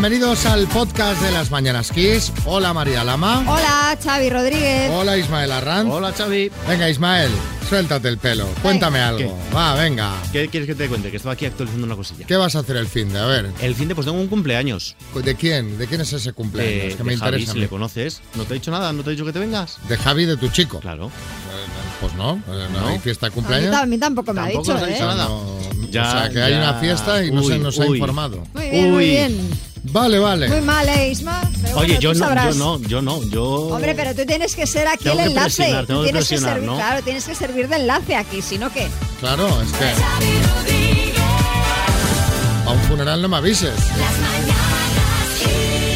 bienvenidos 0.00 0.46
al 0.46 0.68
podcast 0.68 1.20
de 1.20 1.32
las 1.32 1.50
Mañanas 1.50 1.90
Kiss. 1.90 2.32
Hola 2.44 2.72
María 2.72 3.02
Lama. 3.02 3.42
Hola, 3.48 3.98
Xavi 4.00 4.30
Rodríguez. 4.30 4.92
Hola 4.92 5.16
Ismael 5.18 5.50
Arranz. 5.50 5.90
Hola, 5.92 6.12
Xavi. 6.12 6.52
Venga 6.68 6.88
Ismael, 6.88 7.28
suéltate 7.68 8.06
el 8.06 8.16
pelo. 8.16 8.46
Cuéntame 8.62 9.00
algo. 9.00 9.18
¿Qué? 9.18 9.54
Va, 9.56 9.74
venga. 9.74 10.12
¿Qué 10.30 10.46
quieres 10.46 10.68
que 10.68 10.76
te 10.76 10.86
cuente? 10.88 11.10
Que 11.10 11.16
estaba 11.16 11.32
aquí 11.32 11.46
actualizando 11.46 11.84
una 11.84 11.96
cosilla. 11.96 12.24
¿Qué 12.26 12.36
vas 12.36 12.54
a 12.54 12.60
hacer 12.60 12.76
el 12.76 12.86
fin 12.86 13.12
de? 13.12 13.18
A 13.18 13.26
ver, 13.26 13.50
El 13.60 13.74
fin 13.74 13.88
de 13.88 13.96
pues 13.96 14.06
tengo 14.06 14.20
un 14.20 14.28
cumpleaños. 14.28 14.94
¿de 15.16 15.34
quién? 15.34 15.76
¿De 15.78 15.88
quién 15.88 16.00
es 16.00 16.12
ese 16.12 16.32
cumpleaños? 16.32 16.92
Eh, 16.92 16.96
que 16.96 17.02
me 17.02 17.16
Javi, 17.16 17.30
interesa. 17.30 17.52
si 17.54 17.58
le 17.58 17.66
conoces. 17.68 18.22
¿No 18.36 18.44
te 18.44 18.54
he 18.54 18.58
dicho 18.58 18.70
nada? 18.70 18.92
¿No 18.92 19.02
te 19.02 19.10
he 19.10 19.12
dicho 19.14 19.24
que 19.24 19.32
te 19.32 19.40
vengas? 19.40 19.78
De 19.88 19.96
Javi, 19.96 20.26
de 20.26 20.36
tu 20.36 20.46
chico. 20.46 20.78
Claro. 20.78 21.10
Pues 22.00 22.14
no, 22.14 22.34
eh, 22.46 22.68
no, 22.72 22.80
¿No? 22.82 22.86
hay 22.86 23.00
fiesta 23.00 23.26
de 23.26 23.30
A 23.30 23.30
mí, 23.30 23.34
cumpleaños. 23.34 23.74
a 23.74 23.84
mí 23.84 23.98
tampoco 23.98 24.32
me 24.32 24.40
Tampoco 24.42 24.58
ha 24.58 24.62
dicho, 24.62 24.74
nos 24.74 24.82
ha 24.82 24.88
¿eh? 24.88 24.92
dicho 24.92 25.06
nada. 25.06 25.24
No, 25.24 25.58
Ya, 25.90 26.02
o 26.06 26.10
sea, 26.12 26.30
que 26.30 26.40
hay 26.40 26.52
una 26.54 26.74
fiesta 26.74 27.24
y 27.24 27.32
no 27.32 27.42
se 27.42 27.54
Uy, 27.54 27.58
nos 27.58 27.80
ha 27.80 27.86
informado. 27.86 28.44
Muy 28.54 28.70
bien, 28.70 28.90
muy 28.92 28.96
Uy. 29.04 29.10
bien. 29.10 29.50
Vale, 29.84 30.18
vale. 30.18 30.48
Muy 30.48 30.60
mal, 30.60 30.88
¿eh, 30.88 31.08
Isma? 31.10 31.40
Pero 31.62 31.78
Oye, 31.78 31.94
bueno, 31.94 32.00
yo 32.00 32.14
no, 32.14 32.34
yo 32.50 32.54
no, 32.54 32.80
yo 32.88 33.02
no, 33.02 33.22
yo... 33.30 33.44
Hombre, 33.68 33.94
pero 33.94 34.14
tú 34.14 34.24
tienes 34.26 34.54
que 34.54 34.66
ser 34.66 34.86
aquí 34.86 35.04
Tengo 35.04 35.18
el 35.20 35.24
que 35.24 35.30
enlace. 35.30 35.56
presionar, 35.62 35.86
tengo 35.86 36.00
Tú 36.00 36.06
que 36.06 36.12
tienes 36.12 36.28
presionar, 36.28 36.54
servir, 36.56 36.68
¿no? 36.70 36.76
claro, 36.76 37.02
tienes 37.02 37.24
que 37.24 37.34
servir 37.34 37.68
de 37.68 37.76
enlace 37.76 38.16
aquí, 38.16 38.42
si 38.42 38.58
no, 38.58 38.72
¿qué? 38.72 38.86
Claro, 39.20 39.46
es 39.62 39.72
que. 39.72 39.84
A 42.66 42.70
un 42.70 42.80
funeral 42.80 43.22
no 43.22 43.28
me 43.28 43.36
avises. 43.38 43.72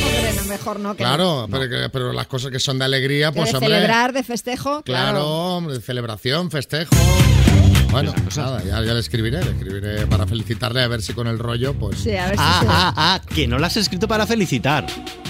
Hombre, 0.07 0.33
no, 0.37 0.45
mejor 0.49 0.81
no. 0.81 0.93
Que 0.93 1.03
Claro, 1.03 1.47
pero, 1.51 1.91
pero 1.91 2.13
las 2.13 2.27
cosas 2.27 2.51
que 2.51 2.59
son 2.61 2.79
de 2.79 2.85
alegría, 2.87 3.31
pues 3.33 3.51
de 3.51 3.57
hombre. 3.59 3.75
celebrar, 3.75 4.13
de 4.13 4.23
festejo, 4.23 4.83
Claro, 4.83 5.11
claro. 5.11 5.27
hombre, 5.29 5.75
de 5.75 5.81
celebración, 5.83 6.51
festejo. 6.51 6.95
Bueno, 7.93 8.15
cosas. 8.25 8.37
nada, 8.45 8.65
ya, 8.65 8.83
ya 8.83 8.95
le 8.95 9.01
escribiré, 9.01 9.45
le 9.45 9.51
escribiré 9.51 10.07
para 10.07 10.27
felicitarle 10.27 10.83
a 10.83 10.89
ver 10.89 11.03
si 11.03 11.13
con 11.13 11.27
el 11.27 11.39
rollo, 11.39 11.75
pues. 11.75 11.99
Sí, 12.01 12.17
a 12.17 12.25
ver 12.27 12.37
si 12.37 12.43
Ah, 12.43 12.59
se- 12.61 12.67
ah, 12.69 12.95
ah, 12.97 13.21
que 13.35 13.47
no 13.47 13.59
la 13.59 13.67
has 13.69 13.77
escrito 13.77 14.09
para 14.09 14.27
felicitar. 14.27 14.87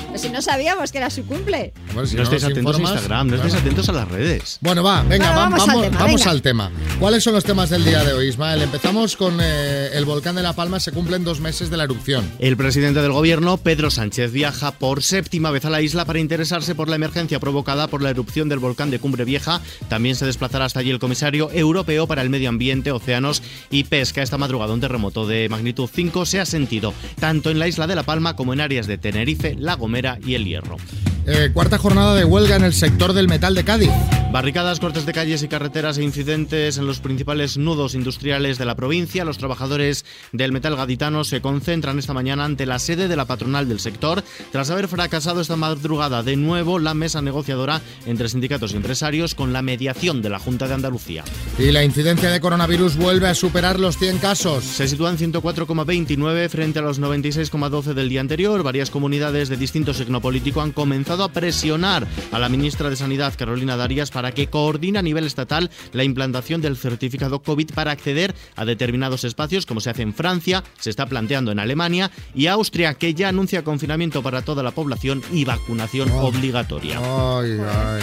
Pues 0.09 0.21
si 0.23 0.29
no 0.31 0.41
sabíamos 0.43 0.93
que 0.93 0.99
era 0.99 1.11
su 1.11 1.25
cumple. 1.27 1.73
Si 2.07 2.17
no, 2.17 2.23
estáis 2.23 2.43
nos 2.43 2.51
atentos 2.53 2.77
a 2.77 2.81
Instagram, 2.81 3.27
no 3.29 3.37
claro. 3.37 3.55
atentos 3.55 3.89
a 3.89 3.93
las 3.93 4.09
redes. 4.09 4.59
Bueno, 4.61 4.83
va, 4.83 5.03
venga, 5.03 5.27
Bueno, 5.27 5.31
va- 5.31 5.35
vamos 5.49 5.59
vamos, 5.67 5.75
al 5.85 5.91
tema, 5.91 5.99
vamos 6.01 6.21
venga. 6.21 6.31
al 6.31 6.43
tema. 6.43 6.71
¿Cuáles 6.99 7.23
son 7.25 7.35
los 7.35 7.45
temas 7.45 7.71
del 7.71 7.85
día 7.85 8.05
de 8.05 8.13
hoy, 8.13 8.29
Ismael? 8.29 8.63
Empezamos 8.63 9.17
con 9.17 9.39
eh, 9.41 9.91
el 9.95 10.05
volcán 10.05 10.35
de 10.35 10.43
La 10.43 10.53
Palma, 10.55 10.81
se 10.81 10.93
cumplen 10.93 11.25
dos 11.25 11.41
meses 11.41 11.71
de 11.71 11.77
la 11.77 11.85
erupción. 11.85 12.31
El 12.39 12.57
presidente 12.57 13.01
del 13.03 13.13
gobierno, 13.13 13.57
Pedro 13.59 13.91
Sánchez, 13.91 14.33
viaja 14.33 14.73
por 14.73 15.03
séptima 15.03 15.51
vez 15.51 15.65
a 15.65 15.71
la 15.71 15.81
isla 15.83 16.05
para 16.05 16.19
interesarse 16.19 16.75
por 16.75 16.89
la 16.89 16.97
emergencia 16.97 17.39
provocada 17.41 17.87
por 17.89 18.03
la 18.03 18.11
erupción 18.11 18.49
del 18.49 18.59
volcán 18.59 18.91
de 18.91 18.99
Cumbre 18.99 19.25
Vieja. 19.25 19.61
También 19.89 20.17
se 20.17 20.27
desplazará 20.27 20.65
hasta 20.65 20.81
allí 20.81 20.91
el 20.91 20.99
comisario 20.99 21.51
europeo 21.53 22.07
para 22.07 22.23
el 22.23 22.31
medio 22.31 22.49
ambiente, 22.49 22.91
océanos 22.93 23.43
y 23.71 23.85
pesca. 23.85 24.23
Esta 24.23 24.39
madrugada 24.39 24.73
un 24.73 24.81
terremoto 24.81 25.27
de 25.27 25.49
magnitud 25.49 25.89
5 25.93 26.27
se 26.27 26.41
ha 26.41 26.47
sentido 26.47 26.95
tanto 27.21 27.51
en 27.51 27.59
la 27.59 27.69
isla 27.69 27.87
de 27.87 27.95
La 27.97 28.03
Palma 28.03 28.37
como 28.37 28.53
en 28.53 28.61
áreas 28.61 28.87
de 28.87 28.99
Tenerife, 28.99 29.57
La 29.59 29.75
Gomera 29.75 30.19
y 30.25 30.35
El 30.35 30.45
Hierro. 30.45 30.77
Eh, 31.25 31.51
cuarta 31.53 31.79
jornada 31.79 32.17
de 32.17 32.25
huelga 32.25 32.57
en 32.57 32.65
el 32.65 32.73
sector 32.73 33.13
del 33.13 33.29
metal 33.29 33.55
de 33.55 33.65
Cádiz. 33.65 33.91
Barricadas, 34.33 34.81
cortes 34.81 35.05
de 35.05 35.13
calles 35.13 35.43
y 35.43 35.49
carreteras 35.49 35.99
e 35.99 36.03
incidentes 36.03 36.79
en 36.79 36.87
los 36.87 37.01
principales 37.01 37.59
nudos 37.59 37.95
industriales 37.95 38.57
de 38.57 38.65
la 38.65 38.75
provincia. 38.75 39.27
Los 39.27 39.37
trabajadores 39.37 40.07
del 40.33 40.53
metal 40.53 40.75
gaditano 40.75 41.23
se 41.23 41.43
concentran 41.43 41.99
esta 41.99 42.15
mañana 42.15 42.47
ante 42.47 42.65
la 42.65 42.79
sede 42.79 43.09
de 43.09 43.17
la 43.17 43.27
patronal 43.27 43.69
del 43.69 43.79
sector 43.79 44.25
tras 44.51 44.71
haber 44.71 44.89
fracasado 44.89 45.43
esta 45.43 45.57
madrugada 45.57 46.23
de 46.23 46.37
nuevo 46.37 46.79
la 46.79 46.95
mesa 46.95 47.21
negociadora 47.21 47.83
entre 48.07 48.31
sindicatos 48.31 48.73
y 48.73 48.77
empresarios 48.77 49.35
con 49.35 49.53
la 49.53 49.61
mediación 49.61 50.23
de 50.23 50.31
la 50.31 50.39
Junta 50.39 50.67
de 50.67 50.75
Andalucía. 50.75 51.25
Y 51.59 51.71
la 51.71 51.85
incidencia 51.85 52.31
de 52.31 52.41
coronavirus 52.41 52.97
vuelve 52.97 53.29
a 53.29 53.35
superar 53.35 53.79
los 53.79 53.99
100 53.99 54.17
casos. 54.17 54.65
Se 54.65 54.89
sitúan 54.89 55.19
104,29 55.19 56.49
frente 56.49 56.79
a 56.79 56.83
los 56.83 57.01
96,12 57.01 57.93
del 57.93 58.09
día 58.09 58.23
anterior. 58.23 58.63
Varias 58.63 58.89
comunidades 58.89 59.51
de 59.51 59.59
distinto 59.59 59.93
signo 59.93 60.23
político 60.23 60.63
han 60.63 60.73
comenzado 60.73 61.12
a 61.21 61.29
presionar 61.33 62.07
a 62.33 62.39
la 62.39 62.49
ministra 62.49 62.91
de 62.91 62.97
Sanidad, 62.97 63.35
Carolina 63.37 63.77
Darias, 63.77 64.11
para 64.11 64.33
que 64.33 64.49
coordine 64.49 64.99
a 64.99 65.03
nivel 65.03 65.25
estatal 65.27 65.71
la 65.93 66.05
implantación 66.05 66.61
del 66.63 66.77
certificado 66.77 67.43
COVID 67.43 67.71
para 67.75 67.93
acceder 67.93 68.35
a 68.57 68.65
determinados 68.65 69.25
espacios, 69.25 69.67
como 69.67 69.81
se 69.81 69.91
hace 69.91 70.03
en 70.03 70.15
Francia, 70.15 70.65
se 70.79 70.91
está 70.91 71.07
planteando 71.07 71.53
en 71.53 71.59
Alemania 71.59 72.11
y 72.35 72.47
Austria, 72.47 72.95
que 72.95 73.15
ya 73.15 73.29
anuncia 73.29 73.63
confinamiento 73.65 74.23
para 74.23 74.43
toda 74.43 74.63
la 74.63 74.71
población 74.71 75.23
y 75.33 75.45
vacunación 75.45 76.11
Oh. 76.13 76.27
obligatoria. 76.27 76.99
Ay, 76.99 77.51
ay, 77.61 77.61
ay, 77.61 78.03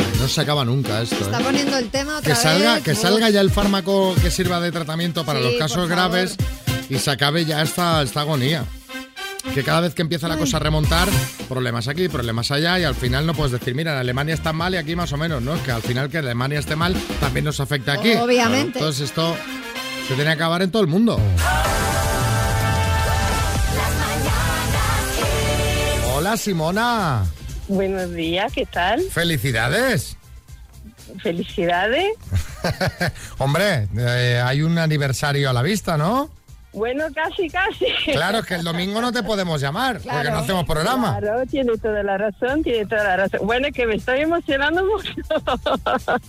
ay. 0.00 0.06
No 0.20 0.28
se 0.28 0.40
acaba 0.40 0.64
nunca 0.64 1.02
esto. 1.02 1.16
Está 1.16 1.40
¿eh? 1.40 1.44
poniendo 1.44 1.76
el 1.76 1.88
tema 1.90 2.12
otra 2.18 2.22
Que 2.22 2.28
vez. 2.30 2.38
salga, 2.38 2.80
que 2.80 2.92
Uf. 2.92 2.98
salga 2.98 3.30
ya 3.30 3.40
el 3.40 3.50
fármaco 3.50 4.14
que 4.22 4.30
sirva 4.30 4.60
de 4.60 4.72
tratamiento 4.72 5.24
para 5.24 5.40
Sí, 5.40 5.44
los 5.44 5.54
casos 5.56 5.88
graves 5.88 6.36
y 6.88 6.98
se 6.98 7.10
acabe 7.10 7.44
ya 7.44 7.62
esta, 7.62 8.02
esta 8.02 8.22
agonía. 8.22 8.64
Que 9.54 9.62
cada 9.64 9.80
vez 9.80 9.94
que 9.94 10.02
empieza 10.02 10.28
la 10.28 10.34
Ay. 10.34 10.40
cosa 10.40 10.58
a 10.58 10.60
remontar, 10.60 11.08
problemas 11.48 11.88
aquí, 11.88 12.08
problemas 12.08 12.50
allá, 12.50 12.78
y 12.78 12.84
al 12.84 12.94
final 12.94 13.24
no 13.26 13.32
puedes 13.34 13.52
decir, 13.52 13.74
mira, 13.74 13.92
en 13.92 13.98
Alemania 13.98 14.34
está 14.34 14.52
mal 14.52 14.74
y 14.74 14.76
aquí 14.76 14.94
más 14.96 15.12
o 15.12 15.16
menos, 15.16 15.40
¿no? 15.42 15.54
Es 15.54 15.62
que 15.62 15.70
al 15.70 15.82
final 15.82 16.10
que 16.10 16.18
Alemania 16.18 16.58
esté 16.58 16.76
mal 16.76 16.94
también 17.20 17.44
nos 17.46 17.58
afecta 17.60 17.94
aquí. 17.94 18.12
Obviamente. 18.14 18.78
Entonces 18.78 19.02
esto 19.08 19.34
se 20.08 20.14
tiene 20.14 20.24
que 20.24 20.28
acabar 20.30 20.60
en 20.62 20.70
todo 20.70 20.82
el 20.82 20.88
mundo. 20.88 21.18
Hola 26.14 26.36
Simona, 26.36 27.24
Buenos 27.68 28.12
días, 28.14 28.52
¿qué 28.52 28.66
tal? 28.66 29.00
felicidades. 29.10 30.16
Felicidades. 31.22 32.12
Hombre, 33.38 33.88
eh, 33.96 34.42
hay 34.44 34.62
un 34.62 34.78
aniversario 34.78 35.48
a 35.50 35.52
la 35.52 35.62
vista, 35.62 35.96
¿no? 35.96 36.30
Bueno, 36.76 37.04
casi, 37.14 37.48
casi. 37.48 37.86
Claro, 38.12 38.40
es 38.40 38.46
que 38.46 38.54
el 38.54 38.62
domingo 38.62 39.00
no 39.00 39.10
te 39.10 39.22
podemos 39.22 39.62
llamar, 39.62 39.98
porque 39.98 40.30
no 40.30 40.38
hacemos 40.38 40.66
programa. 40.66 41.18
Claro, 41.18 41.46
tiene 41.46 41.76
toda 41.78 42.02
la 42.02 42.18
razón, 42.18 42.62
tiene 42.62 42.84
toda 42.84 43.02
la 43.02 43.16
razón. 43.16 43.40
Bueno, 43.44 43.68
es 43.68 43.72
que 43.72 43.86
me 43.86 43.94
estoy 43.94 44.20
emocionando 44.20 44.84
mucho. 44.84 45.10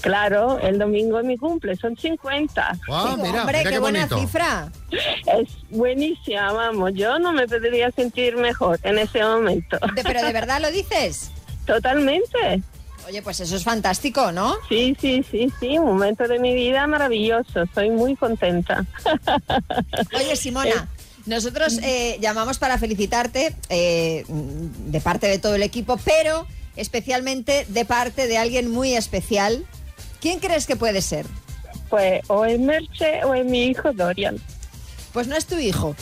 claro, 0.00 0.58
el 0.60 0.78
domingo 0.78 1.20
es 1.20 1.26
mi 1.26 1.36
cumple, 1.36 1.76
son 1.76 1.94
50. 1.94 2.78
Guau, 2.86 3.04
Digo, 3.04 3.16
mira, 3.18 3.40
hombre, 3.42 3.58
mira 3.58 3.68
qué, 3.68 3.74
qué 3.74 3.78
buena 3.78 4.06
bonito. 4.06 4.18
cifra. 4.18 4.72
Es 4.90 5.50
buenísima, 5.68 6.52
vamos. 6.52 6.92
Yo 6.94 7.18
no 7.18 7.32
me 7.34 7.46
podría 7.46 7.90
sentir 7.90 8.38
mejor 8.38 8.80
en 8.82 8.98
ese 8.98 9.22
momento. 9.22 9.78
Pero 9.94 10.22
de 10.22 10.32
verdad 10.32 10.62
lo 10.62 10.70
dices. 10.70 11.32
Totalmente. 11.66 12.62
Oye, 13.06 13.22
pues 13.22 13.38
eso 13.38 13.54
es 13.54 13.62
fantástico, 13.62 14.32
¿no? 14.32 14.56
Sí, 14.68 14.96
sí, 15.00 15.24
sí, 15.30 15.52
sí. 15.60 15.78
Un 15.78 15.86
momento 15.86 16.26
de 16.26 16.40
mi 16.40 16.54
vida 16.54 16.86
maravilloso. 16.88 17.62
Estoy 17.62 17.90
muy 17.90 18.16
contenta. 18.16 18.84
Oye, 20.16 20.34
Simona, 20.34 20.88
nosotros 21.24 21.78
eh, 21.82 22.18
llamamos 22.20 22.58
para 22.58 22.78
felicitarte 22.78 23.54
eh, 23.68 24.24
de 24.28 25.00
parte 25.00 25.28
de 25.28 25.38
todo 25.38 25.54
el 25.54 25.62
equipo, 25.62 25.98
pero 26.04 26.48
especialmente 26.74 27.64
de 27.68 27.84
parte 27.84 28.26
de 28.26 28.38
alguien 28.38 28.72
muy 28.72 28.94
especial. 28.94 29.64
¿Quién 30.20 30.40
crees 30.40 30.66
que 30.66 30.74
puede 30.74 31.00
ser? 31.00 31.26
Pues 31.88 32.22
o 32.26 32.44
es 32.44 32.58
Merche 32.58 33.22
o 33.24 33.34
es 33.34 33.46
mi 33.46 33.66
hijo 33.66 33.92
Dorian. 33.92 34.36
Pues 35.12 35.28
no 35.28 35.36
es 35.36 35.46
tu 35.46 35.56
hijo. 35.56 35.94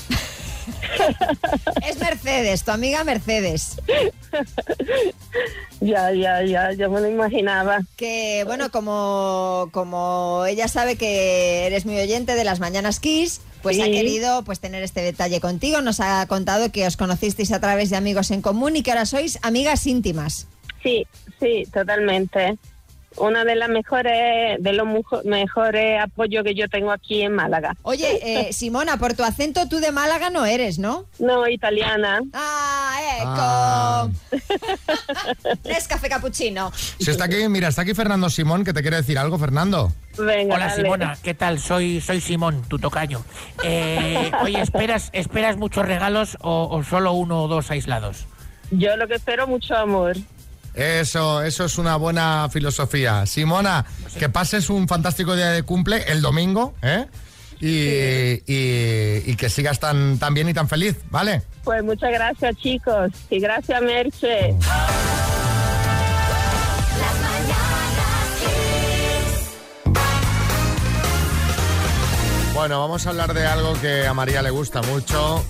es 1.89 1.99
Mercedes, 1.99 2.65
tu 2.65 2.71
amiga 2.71 3.05
Mercedes. 3.05 3.77
Ya, 5.81 6.13
ya, 6.13 6.43
ya, 6.43 6.73
ya 6.73 6.89
me 6.89 7.01
lo 7.01 7.09
imaginaba. 7.11 7.81
Que 7.97 8.45
bueno, 8.47 8.71
como, 8.71 9.69
como 9.73 10.45
ella 10.47 10.67
sabe 10.69 10.97
que 10.97 11.67
eres 11.67 11.85
muy 11.85 11.99
oyente 11.99 12.37
de 12.37 12.45
las 12.45 12.59
Mañanas 12.61 13.01
Kiss, 13.01 13.41
pues 13.63 13.77
Sí. 13.77 13.83
ha 13.83 13.87
querido 13.87 14.45
pues 14.45 14.61
tener 14.61 14.83
este 14.83 15.03
detalle 15.03 15.41
contigo. 15.41 15.83
Nos 15.83 16.01
ha 16.01 16.25
contado 16.27 16.71
que 16.73 16.87
os 16.87 16.97
conocisteis 16.97 17.53
a 17.53 17.61
través 17.61 17.91
de 17.91 17.97
amigos 17.97 18.31
en 18.31 18.41
común 18.41 18.77
y 18.77 18.83
que 18.83 18.93
ahora 18.93 19.05
sois 19.05 19.39
amigas 19.43 19.87
íntimas. 19.87 20.47
Sí, 20.83 21.07
sí, 21.41 21.65
totalmente. 21.73 22.57
Una 23.17 23.45
de 23.45 23.55
las 23.55 23.69
mejores, 23.69 24.61
de 24.61 24.73
los 24.73 24.87
mujo- 24.87 25.23
mejores 25.25 26.01
apoyos 26.03 26.43
que 26.45 26.55
yo 26.55 26.69
tengo 26.69 26.91
aquí 26.91 27.23
en 27.23 27.33
Málaga. 27.33 27.77
Oye, 27.83 28.19
eh, 28.49 28.53
Simona, 28.53 28.97
por 28.99 29.15
tu 29.15 29.23
acento 29.23 29.69
tú 29.69 29.79
de 29.79 29.93
Málaga 29.93 30.31
no 30.31 30.45
eres, 30.47 30.79
¿no? 30.79 31.07
No, 31.19 31.47
italiana. 31.49 32.21
¡Ah, 32.33 34.11
eco! 34.33 34.39
es 35.65 35.87
café 35.89 36.09
cappuccino. 36.09 36.73
Si 36.75 37.11
está 37.11 37.25
aquí, 37.27 37.49
mira, 37.49 37.69
está 37.69 37.83
aquí 37.83 37.95
Fernando 37.95 38.29
Simón, 38.31 38.65
que 38.65 38.73
te 38.73 38.83
quiere 38.83 38.97
decir 38.97 39.19
algo, 39.19 39.39
Fernando. 39.39 39.93
Venga, 40.19 40.55
Hola 40.57 40.67
dale. 40.69 40.83
Simona, 40.83 41.17
¿qué 41.23 41.35
tal? 41.35 41.59
Soy 41.59 42.01
soy 42.01 42.21
Simón, 42.21 42.63
tu 42.69 42.79
tocayo. 42.79 43.23
Eh, 43.63 44.31
oye, 44.43 44.61
¿esperas, 44.61 45.11
¿esperas 45.13 45.57
muchos 45.57 45.87
regalos 45.87 46.37
o, 46.41 46.69
o 46.71 46.83
solo 46.85 47.13
uno 47.13 47.43
o 47.45 47.49
dos 47.49 47.71
aislados? 47.71 48.27
Yo 48.71 48.97
lo 48.97 49.07
que 49.07 49.15
espero 49.15 49.47
mucho 49.47 49.77
amor. 49.77 50.17
Eso, 50.75 51.43
eso 51.43 51.65
es 51.65 51.79
una 51.79 51.97
buena 51.97 52.49
filosofía. 52.51 53.27
Simona, 53.27 53.85
que 54.19 54.29
pases 54.29 54.71
un 54.71 54.89
fantástico 54.89 55.37
día 55.37 55.51
de 55.51 55.63
cumple 55.63 56.05
el 56.09 56.21
domingo, 56.21 56.75
¿eh? 56.83 57.07
Y, 57.61 58.43
y- 58.53 59.23
y 59.31 59.37
que 59.37 59.49
sigas 59.49 59.79
tan, 59.79 60.19
tan 60.19 60.35
bien 60.35 60.49
y 60.49 60.55
tan 60.55 60.69
feliz, 60.69 60.97
¿vale? 61.11 61.43
Pues 61.63 61.83
muchas 61.85 62.11
gracias, 62.13 62.57
chicos. 62.57 63.11
Y 63.31 63.39
gracias, 63.39 63.81
Merche. 63.81 64.55
Bueno, 72.55 72.79
vamos 72.81 73.07
a 73.07 73.11
hablar 73.11 73.35
de 73.35 73.47
algo 73.47 73.75
que 73.81 74.07
a 74.07 74.15
María 74.15 74.41
le 74.41 74.51
gusta 74.51 74.81
mucho. 74.83 75.45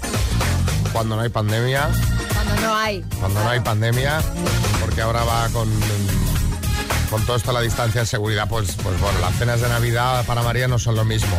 Cuando 0.94 1.16
no 1.16 1.22
hay 1.22 1.28
pandemia. 1.28 1.88
Cuando 2.32 2.54
no 2.62 2.76
hay. 2.76 3.04
Cuando 3.18 3.42
no 3.42 3.50
hay 3.50 3.58
pandemia, 3.58 4.20
porque 4.80 5.02
ahora 5.02 5.24
va 5.24 5.48
con 5.48 5.68
con 7.14 7.24
todo 7.26 7.36
esto 7.36 7.52
la 7.52 7.60
distancia 7.60 8.00
de 8.00 8.08
seguridad, 8.08 8.48
pues, 8.48 8.72
pues 8.82 9.00
bueno, 9.00 9.20
las 9.20 9.36
cenas 9.36 9.60
de 9.60 9.68
Navidad 9.68 10.26
para 10.26 10.42
María 10.42 10.66
no 10.66 10.80
son 10.80 10.96
lo 10.96 11.04
mismo. 11.04 11.36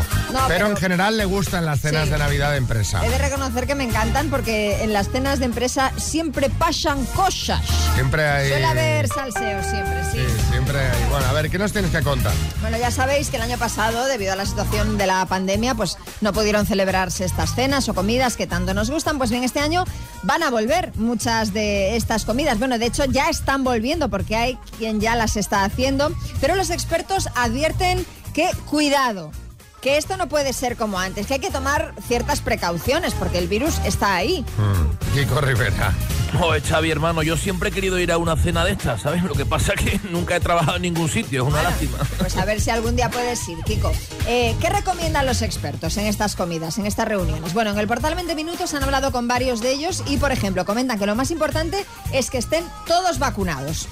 pero, 0.48 0.68
en 0.68 0.78
general 0.78 1.18
le 1.18 1.26
gustan 1.26 1.66
las 1.66 1.82
cenas 1.82 2.10
de 2.10 2.18
Navidad 2.18 2.52
de 2.52 2.58
empresa. 2.58 3.06
He 3.06 3.10
de 3.10 3.18
reconocer 3.18 3.68
que 3.68 3.76
me 3.76 3.84
encantan 3.84 4.30
porque 4.30 4.84
en 4.84 4.94
las 4.94 5.10
cenas 5.10 5.40
de 5.40 5.46
empresa 5.46 5.92
siempre 5.98 6.50
pasan 6.50 7.04
cosas. 7.08 7.62
Siempre 7.94 8.26
hay... 8.26 8.52
Suele 8.52 8.66
haber 8.66 9.08
salseo 9.10 9.62
siempre, 9.64 10.02
sí. 10.06 10.20
Sí, 10.20 10.44
siempre 10.50 10.80
hay. 10.80 11.10
Bueno, 11.10 11.26
a 11.26 11.34
ver, 11.34 11.50
¿qué 11.50 11.58
nos 11.58 11.74
tienes 11.74 11.92
que 11.92 12.02
contar? 12.02 12.32
Bueno, 12.62 12.78
ya 12.78 12.90
sabéis 12.90 13.30
que 13.30 13.36
el 13.36 13.42
año 13.42 13.58
pasado, 13.58 14.06
debido 14.06 14.32
a 14.32 14.38
la 14.38 14.46
situación 14.46 14.98
de 14.98 15.08
la 15.08 15.26
pandemia, 15.26 15.76
pues 15.76 15.98
no 16.22 16.32
pudieron 16.32 16.66
celebrarse 16.66 17.26
estas 17.26 17.54
cenas 17.54 17.90
o 17.90 17.94
comidas 17.94 18.38
que 18.38 18.48
tanto 18.48 18.74
nos 18.74 18.90
gustan. 18.90 19.18
Pues 19.18 19.30
bien, 19.30 19.44
este 19.44 19.60
año 19.60 19.84
van 20.26 20.44
a 20.44 20.50
volver 20.50 20.92
muchas 20.96 21.54
de 21.54 21.96
estas 21.96 22.26
comidas. 22.26 22.60
Bueno, 22.60 22.78
de 22.78 22.88
hecho 22.88 23.06
ya 23.06 23.30
están 23.30 23.64
volviendo 23.64 24.10
porque 24.10 24.36
hay 24.36 24.58
quien 24.78 25.00
ya 25.00 25.16
las 25.16 25.38
está 25.38 25.64
haciendo, 25.64 26.12
pero 26.42 26.56
los 26.56 26.72
expertos 26.72 27.30
advierten 27.36 28.06
que 28.34 28.50
cuidado, 28.70 29.32
que 29.82 29.98
esto 29.98 30.18
no 30.18 30.28
puede 30.28 30.52
ser 30.52 30.76
como 30.76 31.00
antes, 31.00 31.28
que 31.28 31.36
hay 31.36 31.40
que 31.40 31.52
tomar 31.52 31.94
ciertas 32.08 32.42
precauciones 32.42 33.14
porque 33.14 33.38
el 33.38 33.48
virus 33.48 33.80
está 33.86 34.16
ahí. 34.16 34.44
Mm, 34.58 35.14
Kiko 35.14 35.42
Rivera. 35.42 35.94
No, 36.36 36.50
Xavi, 36.62 36.92
hermano, 36.92 37.24
yo 37.24 37.38
siempre 37.38 37.70
he 37.70 37.72
querido 37.72 37.98
ir 37.98 38.12
a 38.12 38.18
una 38.18 38.36
cena 38.36 38.66
de 38.66 38.74
estas, 38.74 39.02
¿sabes? 39.02 39.24
Lo 39.24 39.36
que 39.36 39.46
pasa 39.46 39.74
es 39.74 39.82
que 39.82 40.00
nunca 40.10 40.36
he 40.36 40.42
trabajado 40.42 40.76
en 40.76 40.82
ningún 40.82 41.08
sitio, 41.08 41.44
es 41.44 41.54
una 41.54 41.64
lástima. 41.64 41.98
Pues 42.20 42.36
a 42.38 42.46
ver 42.46 42.60
si 42.60 42.72
algún 42.72 42.96
día 42.96 43.10
puedes 43.10 43.48
ir, 43.48 43.58
Kiko. 43.64 43.92
Eh, 44.28 44.56
¿Qué 44.60 44.70
recomiendan 44.70 45.26
los 45.26 45.42
expertos 45.42 45.96
en 45.98 46.08
estas 46.08 46.36
comidas, 46.36 46.78
en 46.78 46.86
estas 46.86 47.08
reuniones? 47.08 47.54
Bueno, 47.54 47.72
en 47.72 47.78
el 47.78 47.88
portal 47.88 48.16
20 48.16 48.36
Minutos 48.36 48.74
han 48.74 48.84
hablado 48.84 49.12
con 49.12 49.28
varios 49.28 49.62
de 49.62 49.72
ellos 49.72 50.04
y, 50.08 50.18
por 50.18 50.32
ejemplo, 50.32 50.66
comentan 50.66 51.00
que 51.00 51.06
lo 51.06 51.16
más 51.16 51.32
importante 51.32 51.86
es 52.12 52.30
que 52.30 52.38
estén 52.38 52.66
todos 52.86 53.20
vacunados 53.20 53.88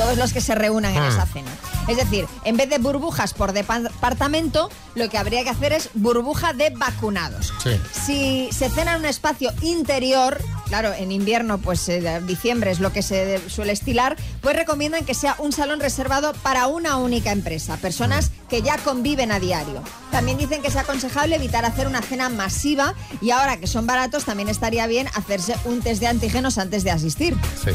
todos 0.00 0.16
los 0.16 0.32
que 0.32 0.40
se 0.40 0.54
reúnan 0.54 0.94
en 0.96 1.02
esa 1.04 1.26
cena. 1.26 1.50
Es 1.90 1.96
decir, 1.96 2.28
en 2.44 2.56
vez 2.56 2.70
de 2.70 2.78
burbujas 2.78 3.34
por 3.34 3.52
departamento, 3.52 4.70
lo 4.94 5.10
que 5.10 5.18
habría 5.18 5.42
que 5.42 5.50
hacer 5.50 5.72
es 5.72 5.90
burbuja 5.94 6.52
de 6.52 6.70
vacunados. 6.70 7.52
Si 7.90 8.48
se 8.52 8.70
cena 8.70 8.92
en 8.92 9.00
un 9.00 9.06
espacio 9.06 9.50
interior, 9.60 10.40
claro, 10.68 10.92
en 10.92 11.10
invierno, 11.10 11.58
pues 11.58 11.88
eh, 11.88 12.20
diciembre 12.28 12.70
es 12.70 12.78
lo 12.78 12.92
que 12.92 13.02
se 13.02 13.40
suele 13.50 13.72
estilar, 13.72 14.16
pues 14.40 14.54
recomiendan 14.54 15.04
que 15.04 15.14
sea 15.14 15.34
un 15.38 15.50
salón 15.50 15.80
reservado 15.80 16.32
para 16.44 16.68
una 16.68 16.96
única 16.96 17.32
empresa, 17.32 17.76
personas 17.78 18.30
que 18.48 18.62
ya 18.62 18.78
conviven 18.78 19.32
a 19.32 19.40
diario. 19.40 19.82
También 20.12 20.38
dicen 20.38 20.62
que 20.62 20.68
es 20.68 20.76
aconsejable 20.76 21.34
evitar 21.34 21.64
hacer 21.64 21.88
una 21.88 22.02
cena 22.02 22.28
masiva 22.28 22.94
y 23.20 23.32
ahora 23.32 23.56
que 23.56 23.66
son 23.66 23.88
baratos 23.88 24.24
también 24.24 24.48
estaría 24.48 24.86
bien 24.86 25.08
hacerse 25.16 25.56
un 25.64 25.80
test 25.80 26.00
de 26.00 26.06
antígenos 26.06 26.56
antes 26.56 26.84
de 26.84 26.92
asistir. 26.92 27.34
Sí, 27.64 27.70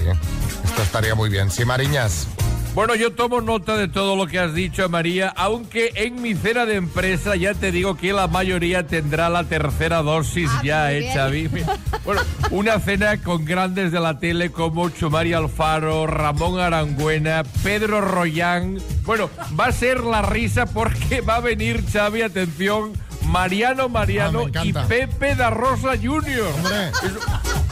esto 0.64 0.82
estaría 0.82 1.16
muy 1.16 1.30
bien. 1.30 1.52
Sí, 1.52 1.66
Mariñas. 1.66 2.28
Bueno, 2.76 2.94
yo 2.96 3.14
tomo 3.14 3.40
nota 3.40 3.78
de 3.78 3.88
todo 3.88 4.18
lo 4.18 4.28
que 4.28 4.38
has 4.38 4.54
dicho, 4.54 4.90
María, 4.90 5.30
aunque 5.38 5.92
en 5.96 6.22
mi 6.22 6.34
cena 6.36 6.66
de 6.66 6.76
empresa 6.76 7.38
ya 7.38 7.54
te 7.54 7.72
digo 7.72 7.96
que 7.96 8.12
la 8.12 8.28
mayoría 8.28 8.86
tendrá 8.86 9.30
la 9.30 9.46
tercera 9.46 10.02
dosis 10.02 10.50
Ah, 10.52 10.62
ya 10.62 10.92
hecha. 10.92 11.28
Vi- 11.28 11.48
Bueno, 12.04 12.22
una 12.52 12.78
cena 12.82 13.22
con 13.24 13.46
grandes 13.46 13.94
de 13.94 14.00
la 14.02 14.20
tele 14.20 14.52
como 14.52 14.90
Chumari 14.90 15.32
Alfaro, 15.32 16.06
Ramón 16.06 16.60
Arangüena, 16.60 17.44
Pedro 17.64 18.02
Royán. 18.02 18.78
Bueno, 19.06 19.30
va 19.58 19.68
a 19.68 19.72
ser 19.72 20.04
la 20.04 20.22
risa 20.22 20.66
porque 20.66 21.22
va 21.22 21.38
a 21.38 21.40
venir, 21.40 21.82
Xavi, 21.92 22.22
atención, 22.24 22.92
Mariano 23.26 23.90
Mariano 23.90 24.46
Ah, 24.56 24.66
y. 24.66 24.74
Pepe 24.74 25.36
da 25.36 25.50
Rosa 25.50 25.92
Jr. 26.02 26.52
Hombre. 26.56 26.92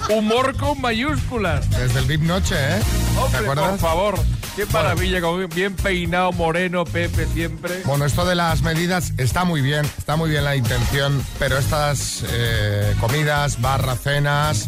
Humor 0.10 0.58
con 0.58 0.82
mayúsculas. 0.82 1.70
Desde 1.70 2.00
el 2.00 2.06
VIP 2.06 2.22
Noche, 2.24 2.56
¿eh? 2.56 2.80
¿Te 3.14 3.20
Hombre, 3.20 3.40
acuerdas? 3.40 3.70
por 3.72 3.80
favor. 3.80 4.20
Qué 4.56 4.68
maravilla, 4.68 5.20
con 5.20 5.50
bien 5.50 5.76
peinado, 5.76 6.32
moreno, 6.32 6.84
Pepe 6.86 7.26
siempre. 7.34 7.82
Bueno, 7.86 8.06
esto 8.06 8.24
de 8.24 8.36
las 8.36 8.62
medidas 8.62 9.14
está 9.18 9.46
muy 9.46 9.62
bien, 9.62 9.84
está 9.98 10.16
muy 10.16 10.30
bien 10.30 10.44
la 10.44 10.56
intención, 10.56 11.26
pero 11.40 11.58
estas 11.58 12.24
eh, 12.30 12.94
comidas, 13.00 13.60
barra, 13.62 13.96
cenas, 13.96 14.68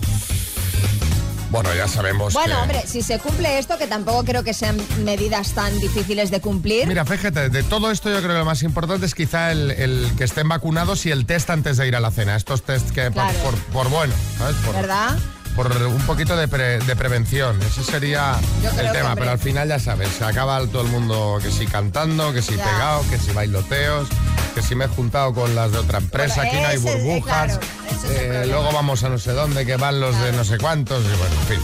bueno, 1.64 1.74
ya 1.76 1.88
sabemos 1.88 2.34
Bueno, 2.34 2.56
que... 2.56 2.62
hombre, 2.62 2.84
si 2.86 3.02
se 3.02 3.20
cumple 3.20 3.58
esto, 3.60 3.78
que 3.78 3.88
tampoco 3.88 4.24
creo 4.24 4.44
que 4.44 4.54
sean 4.54 4.78
medidas 5.04 5.52
tan 5.54 5.78
difíciles 5.80 6.30
de 6.32 6.42
cumplir. 6.42 6.88
Mira, 6.88 7.06
fíjate, 7.06 7.50
de 7.50 7.64
todo 7.64 7.92
esto 7.92 8.10
yo 8.10 8.18
creo 8.18 8.30
que 8.32 8.38
lo 8.40 8.46
más 8.46 8.62
importante 8.64 9.06
es 9.06 9.16
quizá 9.16 9.52
el, 9.52 9.72
el 9.72 10.12
que 10.18 10.24
estén 10.26 10.48
vacunados 10.50 11.06
y 11.06 11.12
el 11.12 11.26
test 11.26 11.50
antes 11.50 11.78
de 11.78 11.88
ir 11.88 11.96
a 11.96 12.00
la 12.00 12.12
cena. 12.12 12.36
Estos 12.36 12.64
test 12.64 12.90
que 12.92 13.10
Claro. 13.12 13.38
por, 13.40 13.56
por 13.72 13.90
bueno, 13.90 14.14
¿sabes? 14.38 14.56
Por, 14.58 14.76
¿Verdad? 14.76 15.18
Por 15.56 15.72
un 15.72 16.02
poquito 16.06 16.36
de, 16.36 16.48
pre- 16.48 16.80
de 16.80 16.96
prevención. 16.96 17.60
Ese 17.62 17.84
sería 17.84 18.36
el 18.80 18.92
tema, 18.92 19.16
pero 19.16 19.32
al 19.32 19.40
final 19.40 19.68
ya 19.70 19.80
sabes, 19.80 20.10
se 20.10 20.26
acaba 20.26 20.60
todo 20.68 20.82
el 20.82 20.90
mundo 20.90 21.40
que 21.42 21.52
si 21.52 21.66
cantando, 21.66 22.34
que 22.34 22.42
si 22.42 22.56
Ya. 22.56 22.64
pegado, 22.64 23.04
que 23.10 23.18
si 23.18 23.32
bailoteos, 23.32 24.08
que 24.54 24.62
si 24.62 24.76
me 24.76 24.86
he 24.86 24.88
juntado 24.88 25.34
con 25.34 25.56
las 25.56 25.72
de 25.72 25.78
otra 25.80 26.00
empresa, 26.00 26.36
Bueno, 26.44 26.50
aquí 26.52 26.62
no 26.62 26.68
hay 26.68 26.76
es- 26.76 26.82
burbujas, 26.84 27.58
claro, 27.58 27.60
es 27.92 28.12
eh, 28.12 28.44
luego 28.48 28.72
vamos 28.74 29.04
a 29.04 29.10
no 29.10 29.18
sé 29.18 29.32
dónde, 29.32 29.66
que 29.66 29.78
van 29.78 30.00
los 30.00 30.20
de 30.20 30.32
no 30.34 30.44
sé 30.44 30.58
cuántos, 30.58 31.04
y 31.04 31.18
bueno, 31.18 31.36
en 31.42 31.48
fin, 31.48 31.60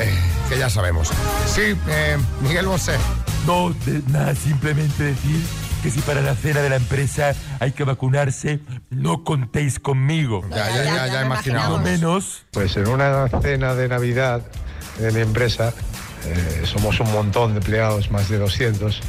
eh, 0.00 0.18
que 0.48 0.58
ya 0.58 0.68
sabemos. 0.70 1.08
Sí, 1.52 1.74
eh, 1.88 2.16
Miguel 2.40 2.66
Bosé. 2.66 2.94
No, 3.46 3.70
de- 3.86 4.02
nada, 4.08 4.34
simplemente 4.34 5.02
decir 5.04 5.40
que 5.82 5.90
si 5.90 6.00
para 6.00 6.20
la 6.20 6.34
cena 6.34 6.60
de 6.60 6.70
la 6.70 6.76
empresa 6.76 7.34
hay 7.60 7.72
que 7.72 7.84
vacunarse, 7.84 8.60
no 8.90 9.24
contéis 9.24 9.78
conmigo. 9.78 10.44
Ya, 10.50 10.68
ya, 10.70 10.84
ya, 10.84 11.06
ya, 11.06 11.26
imaginamos. 11.26 11.78
Lo 11.78 11.84
menos 11.84 12.46
Pues 12.50 12.76
en 12.76 12.88
una 12.88 13.28
cena 13.42 13.74
de 13.74 13.88
Navidad 13.88 14.42
de 14.98 15.12
mi 15.12 15.20
empresa 15.20 15.72
eh, 16.24 16.62
somos 16.64 16.98
un 17.00 17.12
montón 17.12 17.52
de 17.52 17.58
empleados, 17.58 18.10
más 18.10 18.28
de 18.28 18.38
200. 18.38 19.00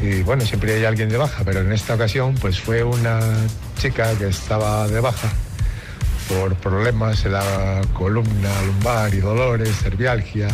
Y 0.00 0.22
bueno, 0.22 0.44
siempre 0.44 0.74
hay 0.74 0.84
alguien 0.84 1.08
de 1.08 1.16
baja, 1.16 1.44
pero 1.44 1.60
en 1.60 1.72
esta 1.72 1.94
ocasión 1.94 2.34
pues 2.34 2.60
fue 2.60 2.82
una 2.82 3.20
chica 3.78 4.12
que 4.18 4.28
estaba 4.28 4.86
de 4.88 5.00
baja 5.00 5.30
por 6.28 6.54
problemas 6.56 7.24
en 7.24 7.32
la 7.32 7.80
columna 7.92 8.62
lumbar 8.66 9.14
y 9.14 9.20
dolores, 9.20 9.76
cervialgia. 9.82 10.48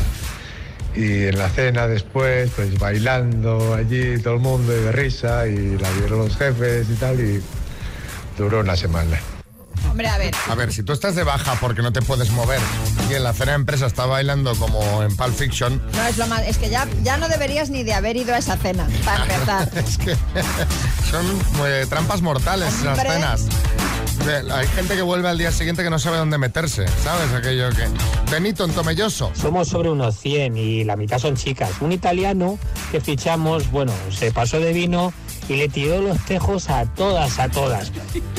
Y 0.95 1.25
en 1.27 1.39
la 1.39 1.49
cena 1.49 1.87
después, 1.87 2.51
pues 2.57 2.79
bailando 2.79 3.75
allí 3.75 4.19
todo 4.21 4.35
el 4.35 4.41
mundo 4.41 4.77
y 4.77 4.81
de 4.82 4.93
risa 4.93 5.47
y 5.47 5.79
la 5.79 5.89
vieron 5.93 6.19
los 6.20 6.37
jefes 6.37 6.89
y 6.91 6.94
tal 6.94 7.20
y 7.20 7.43
duró 8.37 8.61
una 8.61 8.77
semana. 8.77 9.19
Hombre, 9.89 10.09
a 10.09 10.19
ver. 10.19 10.35
A 10.49 10.55
ver, 10.55 10.73
si 10.73 10.82
tú 10.82 10.93
estás 10.93 11.15
de 11.15 11.25
baja 11.25 11.56
porque 11.61 11.82
no 11.82 11.93
te 11.93 12.03
puedes 12.03 12.31
mover 12.31 12.61
y 13.09 13.15
en 13.15 13.25
la 13.25 13.32
cena 13.32 13.53
de 13.53 13.56
empresa 13.56 13.87
está 13.87 14.06
bailando 14.06 14.55
como 14.56 15.03
en 15.03 15.17
Pulp 15.17 15.35
Fiction, 15.35 15.81
No 15.94 16.06
es 16.06 16.17
lo 16.19 16.27
más. 16.27 16.43
Es 16.43 16.59
que 16.59 16.70
ya, 16.70 16.87
ya 17.03 17.17
no 17.17 17.29
deberías 17.29 17.70
ni 17.70 17.82
de 17.82 17.94
haber 17.94 18.17
ido 18.17 18.35
a 18.35 18.39
esa 18.39 18.56
cena, 18.56 18.87
para 19.05 19.23
empezar. 19.25 19.70
es 19.77 19.99
que 19.99 20.17
son 21.11 21.27
eh, 21.67 21.87
trampas 21.89 22.20
mortales 22.23 22.69
esas 22.75 22.99
Hombre. 22.99 23.13
cenas. 23.13 23.47
De- 24.27 24.53
Hay 24.53 24.67
gente 24.69 24.94
que 24.96 25.03
vuelve 25.03 25.29
al 25.29 25.39
día 25.39 25.50
siguiente 25.50 25.82
que 25.82 25.91
no 25.91 25.98
sabe 25.98 26.19
dónde 26.19 26.36
meterse, 26.39 26.84
¿sabes? 27.03 27.32
Aquello 27.32 27.70
que... 27.70 27.86
Benito, 28.31 28.65
en 28.65 28.72
Tomelloso. 28.72 29.31
Somos 29.34 29.69
sobre 29.69 29.91
unos 29.91 30.17
100 30.19 30.56
y 30.56 30.84
la 30.84 30.96
mitad 30.96 31.19
son 31.19 31.36
chicas. 31.36 31.70
Un 31.81 31.93
italiano 31.93 32.58
que 32.93 33.00
fichamos, 33.00 33.70
bueno, 33.70 33.93
se 34.10 34.31
pasó 34.31 34.60
de 34.60 34.72
vino 34.72 35.12
y 35.48 35.56
le 35.56 35.69
tiró 35.69 36.00
los 36.00 36.19
tejos 36.27 36.69
a 36.70 36.84
todas, 36.84 37.39
a 37.39 37.48
todas. 37.48 37.91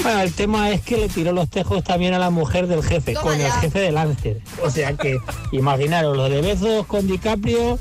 Bueno, 0.02 0.22
el 0.22 0.32
tema 0.34 0.70
es 0.70 0.82
que 0.82 0.98
le 0.98 1.10
tiró 1.10 1.34
los 1.34 1.50
tejos 1.50 1.84
también 1.84 2.14
a 2.14 2.20
la 2.20 2.30
mujer 2.30 2.68
del 2.68 2.84
jefe, 2.84 3.14
Toma 3.14 3.32
con 3.32 3.42
el 3.42 3.52
jefe 3.52 3.80
de 3.80 3.92
Lancer. 3.92 4.40
O 4.64 4.70
sea 4.70 4.94
que, 4.94 5.18
imaginaros, 5.52 6.16
lo 6.16 6.30
de 6.30 6.42
besos 6.42 6.86
con 6.86 7.08
DiCaprio, 7.08 7.78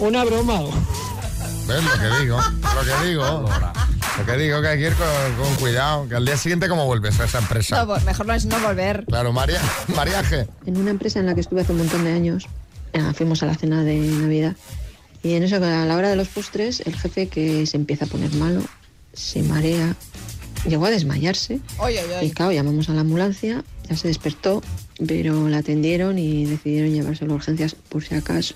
una 0.00 0.24
broma. 0.24 0.60
¿Ves 1.68 1.84
lo 1.84 1.92
que 1.92 2.22
digo? 2.22 2.38
Lo 2.40 2.80
que 3.02 3.06
digo. 3.08 3.44
Lo 4.18 4.26
que 4.26 4.36
digo 4.36 4.60
que 4.60 4.68
hay 4.68 4.78
que 4.78 4.86
ir 4.88 4.94
con, 4.94 5.44
con 5.44 5.54
cuidado, 5.56 6.06
que 6.08 6.14
al 6.16 6.24
día 6.24 6.36
siguiente 6.36 6.68
cómo 6.68 6.84
vuelves 6.86 7.18
a 7.20 7.24
esa 7.24 7.38
empresa. 7.38 7.84
No, 7.84 7.96
mejor 8.04 8.26
no 8.26 8.34
es 8.34 8.44
no 8.44 8.58
volver. 8.60 9.04
Claro, 9.06 9.32
María, 9.32 9.60
mariaje. 9.96 10.46
En 10.66 10.76
una 10.76 10.90
empresa 10.90 11.18
en 11.20 11.26
la 11.26 11.34
que 11.34 11.40
estuve 11.40 11.62
hace 11.62 11.72
un 11.72 11.78
montón 11.78 12.04
de 12.04 12.12
años, 12.12 12.46
eh, 12.92 13.00
fuimos 13.14 13.42
a 13.42 13.46
la 13.46 13.54
cena 13.54 13.82
de 13.84 13.96
Navidad. 13.96 14.54
Y 15.22 15.34
en 15.34 15.44
eso, 15.44 15.56
a 15.56 15.60
la 15.60 15.96
hora 15.96 16.10
de 16.10 16.16
los 16.16 16.28
postres, 16.28 16.80
el 16.84 16.94
jefe 16.96 17.28
que 17.28 17.64
se 17.66 17.76
empieza 17.76 18.04
a 18.04 18.08
poner 18.08 18.32
malo, 18.34 18.60
se 19.14 19.42
marea, 19.42 19.94
llegó 20.66 20.86
a 20.86 20.90
desmayarse. 20.90 21.60
Oye, 21.78 22.02
oye, 22.04 22.14
Y 22.14 22.18
oye. 22.26 22.30
claro, 22.32 22.52
llamamos 22.52 22.88
a 22.90 22.92
la 22.92 23.00
ambulancia, 23.02 23.64
ya 23.88 23.96
se 23.96 24.08
despertó, 24.08 24.62
pero 25.06 25.48
la 25.48 25.58
atendieron 25.58 26.18
y 26.18 26.44
decidieron 26.46 26.92
llevárselo 26.92 27.32
a 27.32 27.36
urgencias 27.36 27.74
por 27.88 28.04
si 28.04 28.14
acaso. 28.14 28.54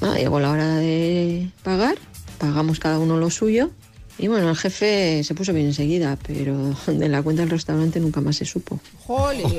Ah, 0.00 0.14
llegó 0.16 0.40
la 0.40 0.50
hora 0.50 0.76
de 0.76 1.50
pagar, 1.62 1.96
pagamos 2.38 2.78
cada 2.80 2.98
uno 2.98 3.18
lo 3.18 3.28
suyo. 3.30 3.70
Y 4.18 4.28
bueno, 4.28 4.50
el 4.50 4.56
jefe 4.56 5.22
se 5.24 5.34
puso 5.34 5.52
bien 5.52 5.66
enseguida, 5.66 6.16
pero 6.26 6.74
de 6.86 7.08
la 7.08 7.22
cuenta 7.22 7.42
del 7.42 7.50
restaurante 7.50 8.00
nunca 8.00 8.20
más 8.20 8.36
se 8.36 8.44
supo. 8.44 8.78
Jolín. 9.06 9.44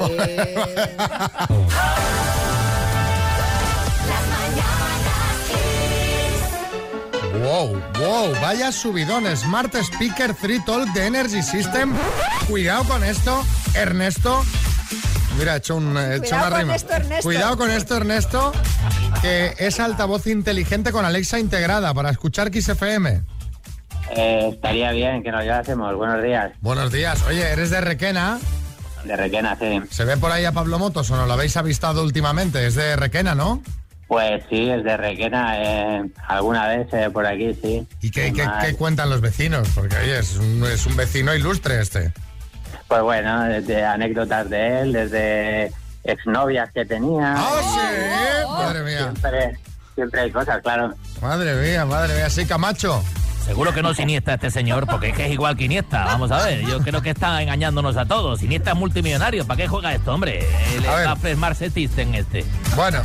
Wow, 7.43 7.79
wow, 7.99 8.31
vaya 8.41 8.71
subidón. 8.71 9.25
Smart 9.35 9.73
Speaker 9.75 10.33
3 10.33 10.65
Talk 10.65 10.87
de 10.93 11.05
Energy 11.05 11.43
System. 11.43 11.93
Cuidado 12.47 12.83
con 12.85 13.03
esto, 13.03 13.43
Ernesto. 13.75 14.43
Mira, 15.37 15.53
he 15.55 15.57
hecho, 15.57 15.75
un, 15.75 15.97
he 15.97 16.15
hecho 16.15 16.21
Cuidado 16.29 16.47
una 16.47 16.49
con 16.49 16.59
rima. 16.61 16.75
esto, 16.75 16.93
Ernesto. 16.93 17.23
Cuidado 17.23 17.57
con 17.57 17.71
esto, 17.71 17.97
Ernesto, 17.97 18.51
que 19.21 19.53
es 19.59 19.79
altavoz 19.79 20.27
inteligente 20.27 20.91
con 20.91 21.03
Alexa 21.05 21.39
integrada 21.39 21.93
para 21.93 22.09
escuchar 22.09 22.49
Kiss 22.51 22.69
FM. 22.69 23.21
Eh, 24.11 24.49
estaría 24.53 24.91
bien 24.91 25.23
que 25.23 25.31
nos 25.31 25.43
llevásemos. 25.43 25.95
Buenos 25.95 26.21
días. 26.23 26.51
Buenos 26.61 26.91
días. 26.91 27.21
Oye, 27.27 27.41
¿eres 27.51 27.69
de 27.69 27.81
Requena? 27.81 28.39
De 29.03 29.15
Requena, 29.15 29.55
sí. 29.59 29.81
¿Se 29.89 30.05
ve 30.05 30.17
por 30.17 30.31
ahí 30.31 30.45
a 30.45 30.51
Pablo 30.51 30.79
Motos 30.79 31.09
o 31.11 31.15
no 31.15 31.25
lo 31.25 31.33
habéis 31.33 31.57
avistado 31.57 32.03
últimamente? 32.03 32.65
Es 32.67 32.75
de 32.75 32.95
Requena, 32.95 33.35
¿no? 33.35 33.61
Pues 34.07 34.43
sí, 34.49 34.69
es 34.69 34.83
de 34.83 34.97
Requena. 34.97 35.55
eh, 35.61 36.03
alguna 36.27 36.67
vez 36.67 36.87
eh, 36.93 37.09
por 37.11 37.25
aquí, 37.25 37.53
sí. 37.61 37.87
¿Y 38.01 38.11
qué, 38.11 38.31
qué- 38.33 38.75
cuentan 38.75 39.09
los 39.09 39.21
vecinos? 39.21 39.67
Porque, 39.75 39.95
oye, 39.97 40.19
es 40.19 40.37
un, 40.37 40.63
es 40.65 40.85
un 40.85 40.95
vecino 40.95 41.33
ilustre 41.33 41.81
este. 41.81 42.13
Pues 42.87 43.01
bueno, 43.01 43.43
desde 43.45 43.83
anécdotas 43.83 44.47
de 44.49 44.81
él, 44.81 44.93
desde 44.93 45.71
exnovias 46.03 46.71
que 46.71 46.85
tenía. 46.85 47.33
¡Ah, 47.35 47.61
sí! 47.63 48.47
Madre 48.47 48.83
mía. 48.83 48.99
Siempre, 48.99 49.57
siempre 49.95 50.21
hay 50.21 50.31
cosas, 50.31 50.61
claro. 50.61 50.93
Madre 51.21 51.55
mía, 51.55 51.85
madre 51.85 52.13
mía. 52.15 52.29
Sí, 52.29 52.45
Camacho. 52.45 53.03
Seguro 53.45 53.73
que 53.73 53.83
no 53.83 53.91
es 53.91 53.99
Iniesta 53.99 54.33
este 54.33 54.49
señor, 54.49 54.87
porque 54.87 55.09
es 55.09 55.15
que 55.15 55.27
es 55.27 55.31
igual 55.31 55.55
que 55.55 55.65
Iniesta. 55.65 56.03
Vamos 56.05 56.31
a 56.31 56.43
ver, 56.43 56.65
yo 56.65 56.79
creo 56.79 57.01
que 57.01 57.11
está 57.11 57.41
engañándonos 57.41 57.95
a 57.95 58.05
todos. 58.05 58.41
Iniesta 58.41 58.71
es 58.71 58.77
multimillonario, 58.77 59.45
¿para 59.45 59.57
qué 59.57 59.67
juega 59.67 59.93
esto, 59.93 60.13
hombre? 60.13 60.45
El. 60.75 60.83
Cafres 60.83 61.37
Marsetiste 61.37 62.01
en 62.01 62.15
este. 62.15 62.43
Bueno, 62.75 63.01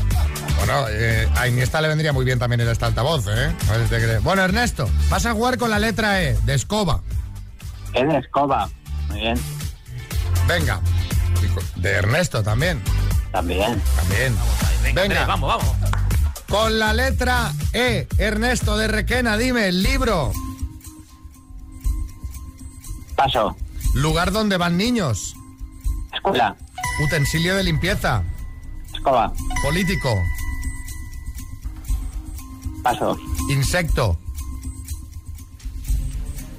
bueno, 0.56 0.87
eh, 0.88 1.28
a 1.37 1.47
Iniesta 1.47 1.80
le 1.82 1.88
vendría 1.88 2.14
muy 2.14 2.25
bien 2.25 2.38
también 2.38 2.61
el 2.62 2.68
este 2.68 2.87
altavoz, 2.87 3.26
¿eh? 3.28 3.52
A 3.68 3.73
ver 3.73 3.85
si 3.85 3.90
te 3.90 4.02
crees. 4.02 4.23
Bueno, 4.23 4.42
Ernesto, 4.42 4.88
vas 5.11 5.26
a 5.26 5.32
jugar 5.32 5.59
con 5.59 5.70
la 5.70 5.78
letra 5.78 6.23
E, 6.23 6.38
de 6.44 6.54
escoba. 6.54 7.02
Es 7.92 8.09
de 8.09 8.18
escoba. 8.18 8.68
Muy 9.09 9.20
bien. 9.20 9.38
Venga. 10.49 10.80
De 11.76 11.90
Ernesto 11.90 12.42
también. 12.42 12.82
También. 13.30 13.80
También. 13.97 14.35
Venga, 14.82 15.02
Venga. 15.02 15.02
Andrés, 15.02 15.26
vamos, 15.26 15.49
vamos. 15.49 15.89
Con 16.50 16.78
la 16.80 16.92
letra 16.92 17.52
E, 17.73 18.07
Ernesto 18.19 18.76
de 18.76 18.88
Requena, 18.88 19.37
dime, 19.37 19.69
el 19.69 19.83
libro. 19.83 20.33
Paso. 23.16 23.57
Lugar 23.95 24.33
donde 24.33 24.57
van 24.57 24.76
niños. 24.76 25.35
Escuela. 26.12 26.57
Utensilio 27.04 27.54
de 27.54 27.62
limpieza. 27.62 28.25
Escoba. 28.92 29.33
Político. 29.62 30.12
Paso. 32.83 33.16
Insecto. 33.50 34.19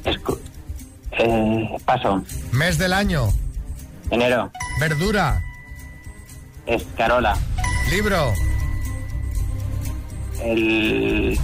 Escu- 0.05 0.39
eh, 1.11 1.77
paso. 1.83 2.23
Mes 2.53 2.77
del 2.77 2.93
año. 2.93 3.27
Enero. 4.09 4.51
Verdura. 4.79 5.43
Escarola. 6.65 7.37
Libro. 7.89 8.33
El. 10.43 11.37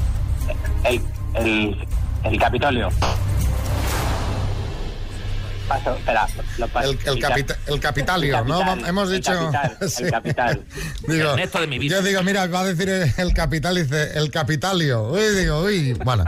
El. 0.84 1.01
El. 1.36 1.88
El 2.24 2.39
Capitolio. 2.39 2.89
Paso. 5.68 5.96
Espera. 5.96 6.27
Lo 6.58 6.68
paso. 6.70 6.89
El, 6.92 7.00
el, 7.06 7.20
capita- 7.20 7.58
el 7.68 7.80
capitalio, 7.82 8.39
El 8.39 8.48
¿no? 8.48 8.60
capital, 8.60 8.89
Hemos 8.89 9.10
el 9.10 9.16
dicho. 9.18 9.32
capital, 9.51 9.77
el 10.00 10.12
capital. 10.12 10.66
Digo, 11.08 11.30
Ernesto 11.32 11.60
de 11.60 11.68
mi 11.68 11.77
vida. 11.80 11.98
Yo 11.98 12.01
digo, 12.04 12.24
mira, 12.24 12.48
va 12.48 12.62
a 12.62 12.66
decir 12.66 12.89
el 12.89 13.34
capital, 13.34 13.75
dice 13.75 14.18
el 14.18 14.32
capitalio. 14.32 15.10
Uy, 15.10 15.22
digo, 15.36 15.60
uy. 15.63 15.94
Bueno, 16.06 16.24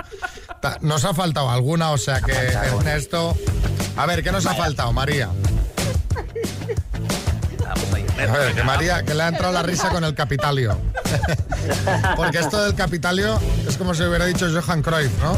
nos 0.81 1.05
ha 1.05 1.13
faltado 1.13 1.49
alguna, 1.49 1.91
o 1.91 1.97
sea 1.97 2.19
que 2.21 2.33
Ernesto. 2.33 3.35
A 3.95 4.05
ver, 4.05 4.23
¿qué 4.23 4.31
nos 4.31 4.45
ha 4.45 4.53
faltado, 4.55 4.91
María? 4.91 5.29
Ver, 8.27 8.53
que 8.53 8.63
María, 8.63 9.03
que 9.03 9.13
le 9.13 9.23
ha 9.23 9.27
entrado 9.29 9.53
la 9.53 9.63
risa 9.63 9.89
con 9.89 10.03
el 10.03 10.13
capitalio. 10.13 10.77
Porque 12.15 12.39
esto 12.39 12.61
del 12.63 12.75
capitalio 12.75 13.39
es 13.67 13.77
como 13.77 13.93
si 13.93 14.03
hubiera 14.03 14.25
dicho 14.25 14.47
Johan 14.49 14.81
Cruyff, 14.81 15.11
¿no? 15.21 15.37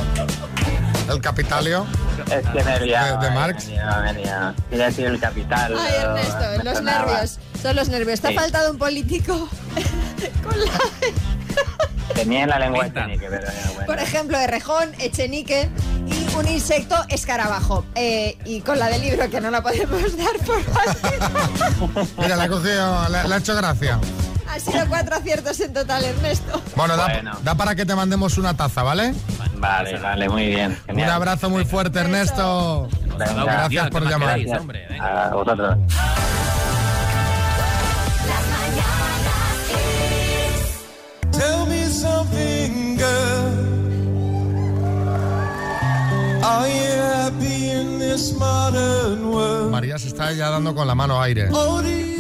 El 1.13 1.19
capitalio. 1.21 1.85
Es 2.31 2.47
que 2.47 2.63
me 2.63 2.75
he 2.75 2.79
liado, 2.85 3.19
De- 3.19 3.25
de 3.27 3.31
eh, 3.31 3.35
Marx. 3.35 3.65
Me 3.67 3.73
he 3.73 3.75
liado, 3.77 4.01
me 4.03 4.09
he 4.09 4.13
liado. 4.13 4.53
Quería 4.69 4.85
decir 4.85 5.05
el 5.07 5.19
capital. 5.19 5.75
Ay, 5.77 5.93
Ernesto, 6.01 6.63
los 6.63 6.77
sonaba. 6.77 7.05
nervios. 7.05 7.39
Son 7.61 7.75
los 7.75 7.89
nervios. 7.89 8.21
Te 8.21 8.27
ha 8.27 8.31
Sí. 8.31 8.35
faltado 8.37 8.71
un 8.71 8.77
político. 8.77 9.33
Con 10.43 10.59
la- 10.59 10.71
Tenía 12.15 12.43
en 12.43 12.49
la 12.49 12.59
lengua 12.59 12.85
técnica, 12.89 13.27
pero 13.29 13.47
bueno. 13.73 13.85
por 13.85 13.99
ejemplo, 13.99 14.37
Errejón, 14.37 14.91
Echenique 14.99 15.69
un 16.37 16.47
insecto 16.47 16.95
escarabajo. 17.09 17.85
Eh, 17.95 18.37
y 18.45 18.61
con 18.61 18.79
la 18.79 18.87
del 18.87 19.01
libro, 19.01 19.29
que 19.29 19.41
no 19.41 19.51
la 19.51 19.61
podemos 19.61 20.01
dar 20.17 20.37
por 20.45 20.61
fácil. 20.63 22.07
Mira, 22.17 22.35
le 22.35 22.43
ha 22.43 22.47
cogido, 22.49 23.09
le, 23.09 23.27
le 23.27 23.35
ha 23.35 23.37
hecho 23.37 23.55
gracia. 23.55 23.99
Han 24.49 24.59
sido 24.59 24.85
cuatro 24.89 25.15
aciertos 25.15 25.59
en 25.61 25.73
total, 25.73 26.03
Ernesto. 26.03 26.61
Bueno, 26.75 26.97
da, 26.97 27.05
Bueno. 27.07 27.31
da 27.43 27.55
para 27.55 27.73
que 27.75 27.85
te 27.85 27.95
mandemos 27.95 28.37
una 28.37 28.53
taza, 28.55 28.83
¿vale? 28.83 29.13
Vale, 29.55 29.97
vale, 29.99 30.27
muy 30.27 30.47
bien. 30.47 30.77
Un 30.89 30.99
abrazo 31.03 31.49
muy 31.49 31.63
fuerte, 31.65 31.99
Ernesto. 31.99 32.89
Venga, 33.17 33.43
Gracias 33.45 33.89
por 33.89 34.01
¿qué 34.01 34.05
más 34.09 34.11
llamar. 34.19 34.35
queréis, 34.35 34.57
hombre? 34.59 34.87
Venga. 34.89 35.25
A 35.27 35.33
vosotros. 35.33 35.77
Tell 41.31 41.65
me 41.65 41.85
something, 41.87 42.97
girl. 42.97 43.50
María 49.69 49.97
se 49.97 50.07
está 50.09 50.31
ya 50.33 50.49
dando 50.49 50.75
con 50.75 50.85
la 50.87 50.95
mano 50.95 51.21
aire. 51.21 51.49
More? 51.49 52.11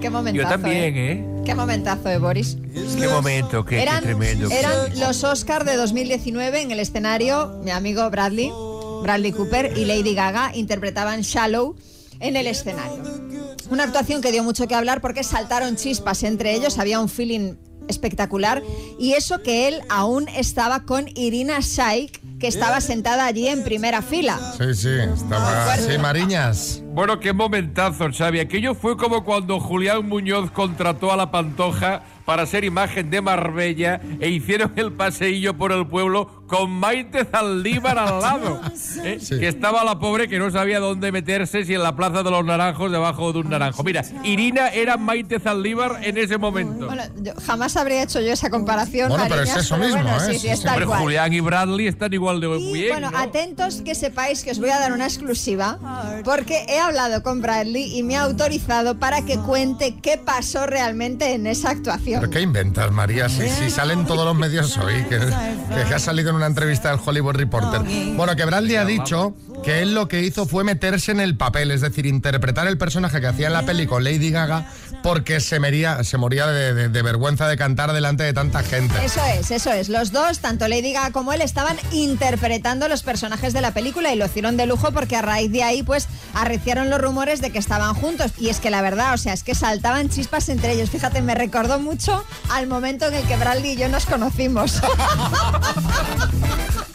Qué 0.00 0.10
momentazo. 0.10 0.44
Yo 0.44 0.48
también, 0.48 0.96
¿eh? 0.96 1.12
¿eh? 1.12 1.42
Qué 1.44 1.54
momentazo, 1.54 2.08
¿eh, 2.08 2.18
Boris? 2.18 2.56
Qué 2.98 3.08
momento, 3.08 3.64
qué, 3.64 3.76
qué 3.76 3.82
Eran, 3.82 4.02
tremendo. 4.02 4.50
eran 4.50 4.98
los 5.00 5.24
Oscars 5.24 5.64
de 5.66 5.76
2019 5.76 6.62
en 6.62 6.70
el 6.70 6.78
escenario. 6.78 7.58
Mi 7.64 7.70
amigo 7.70 8.08
Bradley, 8.10 8.52
Bradley 9.02 9.32
Cooper 9.32 9.76
y 9.76 9.84
Lady 9.84 10.14
Gaga 10.14 10.52
interpretaban 10.54 11.22
Shallow 11.22 11.74
en 12.20 12.36
el 12.36 12.46
escenario. 12.46 13.02
Una 13.70 13.84
actuación 13.84 14.20
que 14.22 14.30
dio 14.30 14.44
mucho 14.44 14.68
que 14.68 14.74
hablar 14.74 15.00
porque 15.00 15.24
saltaron 15.24 15.76
chispas 15.76 16.22
entre 16.22 16.54
ellos, 16.54 16.78
había 16.78 17.00
un 17.00 17.08
feeling 17.08 17.54
espectacular 17.88 18.62
y 18.98 19.14
eso 19.14 19.42
que 19.42 19.68
él 19.68 19.80
aún 19.88 20.28
estaba 20.28 20.84
con 20.84 21.08
Irina 21.16 21.58
Shayk, 21.60 22.20
que 22.38 22.46
estaba 22.46 22.80
sentada 22.80 23.26
allí 23.26 23.48
en 23.48 23.64
primera 23.64 24.02
fila. 24.02 24.38
Sí, 24.56 24.74
sí, 24.74 24.90
estaba. 25.12 25.76
Sí, 25.76 25.98
Mariñas. 25.98 26.82
Bueno, 26.86 27.20
qué 27.20 27.32
momentazo, 27.32 28.08
Xavi. 28.12 28.40
Aquello 28.40 28.74
fue 28.74 28.96
como 28.96 29.24
cuando 29.24 29.60
Julián 29.60 30.08
Muñoz 30.08 30.50
contrató 30.50 31.12
a 31.12 31.16
la 31.16 31.30
Pantoja 31.30 32.02
para 32.24 32.46
ser 32.46 32.64
imagen 32.64 33.10
de 33.10 33.20
Marbella 33.20 34.00
e 34.20 34.28
hicieron 34.28 34.72
el 34.76 34.92
paseillo 34.92 35.56
por 35.56 35.72
el 35.72 35.86
pueblo 35.86 36.37
con 36.48 36.70
Maite 36.70 37.24
Zaldívar 37.26 37.98
al 37.98 38.20
lado. 38.20 38.60
¿eh? 39.04 39.18
Sí. 39.20 39.38
Que 39.38 39.48
estaba 39.48 39.84
la 39.84 39.98
pobre 39.98 40.28
que 40.28 40.38
no 40.38 40.50
sabía 40.50 40.80
dónde 40.80 41.12
meterse, 41.12 41.64
si 41.64 41.74
en 41.74 41.82
la 41.82 41.94
Plaza 41.94 42.22
de 42.22 42.30
los 42.30 42.44
Naranjos, 42.44 42.90
debajo 42.90 43.32
de 43.32 43.40
un 43.40 43.50
naranjo. 43.50 43.84
Mira, 43.84 44.02
Irina 44.24 44.68
era 44.68 44.96
Maite 44.96 45.38
Zaldívar 45.38 46.00
en 46.02 46.16
ese 46.16 46.38
momento. 46.38 46.86
Bueno, 46.86 47.02
yo 47.16 47.32
jamás 47.46 47.76
habría 47.76 48.02
hecho 48.02 48.20
yo 48.20 48.32
esa 48.32 48.50
comparación. 48.50 49.10
Bueno, 49.10 49.26
pero 49.28 49.42
es 49.42 49.54
eso 49.54 49.76
pero 49.76 49.86
mismo, 49.86 50.02
bueno, 50.02 50.24
¿eh? 50.24 50.34
sí, 50.34 50.38
sí, 50.40 50.48
es 50.48 50.62
cual. 50.62 50.84
Julián 50.84 51.32
y 51.32 51.40
Bradley 51.40 51.86
están 51.86 52.12
igual 52.12 52.40
de 52.40 52.48
Y 52.58 52.72
bien, 52.72 52.92
bueno, 52.92 53.10
¿no? 53.10 53.18
atentos 53.18 53.82
que 53.82 53.94
sepáis 53.94 54.42
que 54.42 54.50
os 54.50 54.58
voy 54.58 54.70
a 54.70 54.78
dar 54.78 54.92
una 54.92 55.04
exclusiva 55.04 55.78
porque 56.24 56.64
he 56.68 56.78
hablado 56.78 57.22
con 57.22 57.42
Bradley 57.42 57.96
y 57.96 58.02
me 58.02 58.16
ha 58.16 58.22
autorizado 58.22 58.98
para 58.98 59.24
que 59.24 59.38
cuente 59.38 59.96
qué 60.00 60.16
pasó 60.16 60.66
realmente 60.66 61.34
en 61.34 61.46
esa 61.46 61.70
actuación. 61.70 62.20
¿Pero 62.20 62.32
qué 62.32 62.40
inventas, 62.40 62.90
María? 62.90 63.28
Si, 63.28 63.48
si 63.48 63.70
salen 63.70 64.06
todos 64.06 64.24
los 64.24 64.34
medios 64.34 64.76
hoy, 64.78 65.04
que, 65.04 65.18
que 65.18 65.94
ha 65.94 65.98
salido 65.98 66.30
en 66.30 66.37
una 66.38 66.46
entrevista 66.46 66.90
del 66.90 67.00
Hollywood 67.04 67.34
Reporter. 67.34 67.82
Bueno, 68.16 68.34
que 68.34 68.44
Bradley 68.44 68.76
ha 68.76 68.84
dicho 68.84 69.34
que 69.62 69.82
él 69.82 69.94
lo 69.94 70.08
que 70.08 70.22
hizo 70.22 70.46
fue 70.46 70.64
meterse 70.64 71.12
en 71.12 71.20
el 71.20 71.36
papel, 71.36 71.70
es 71.70 71.80
decir, 71.80 72.06
interpretar 72.06 72.66
el 72.66 72.78
personaje 72.78 73.20
que 73.20 73.26
hacía 73.26 73.48
en 73.48 73.52
la 73.52 73.66
peli 73.66 73.86
con 73.86 74.04
Lady 74.04 74.30
Gaga 74.30 74.70
porque 75.02 75.40
se, 75.40 75.60
mería, 75.60 76.02
se 76.04 76.16
moría 76.18 76.46
de, 76.46 76.74
de- 76.74 76.88
de 76.88 77.02
vergüenza 77.02 77.46
de 77.48 77.56
cantar 77.56 77.92
delante 77.92 78.24
de 78.24 78.32
tanta 78.32 78.62
gente. 78.62 78.94
Eso 79.04 79.20
es, 79.24 79.50
eso 79.50 79.72
es. 79.72 79.88
Los 79.88 80.12
dos, 80.12 80.40
tanto 80.40 80.68
Lady 80.68 80.92
Gaga 80.92 81.12
como 81.12 81.32
él, 81.32 81.40
estaban 81.42 81.76
interpretando 81.92 82.88
los 82.88 83.02
personajes 83.02 83.52
de 83.52 83.60
la 83.60 83.72
película 83.72 84.12
y 84.12 84.16
lo 84.16 84.26
hicieron 84.26 84.56
de 84.56 84.66
lujo 84.66 84.92
porque 84.92 85.16
a 85.16 85.22
raíz 85.22 85.50
de 85.52 85.62
ahí, 85.62 85.82
pues, 85.82 86.08
arreciaron 86.34 86.90
los 86.90 87.00
rumores 87.00 87.40
de 87.40 87.50
que 87.50 87.58
estaban 87.58 87.94
juntos. 87.94 88.32
Y 88.38 88.48
es 88.48 88.60
que 88.60 88.70
la 88.70 88.82
verdad, 88.82 89.14
o 89.14 89.18
sea, 89.18 89.32
es 89.32 89.42
que 89.44 89.54
saltaban 89.54 90.08
chispas 90.10 90.48
entre 90.48 90.72
ellos. 90.72 90.90
Fíjate, 90.90 91.22
me 91.22 91.34
recordó 91.34 91.78
mucho 91.78 92.24
al 92.50 92.66
momento 92.66 93.06
en 93.06 93.14
el 93.14 93.24
que 93.26 93.36
Bradley 93.36 93.72
y 93.72 93.76
yo 93.76 93.88
nos 93.88 94.06
conocimos. 94.06 94.80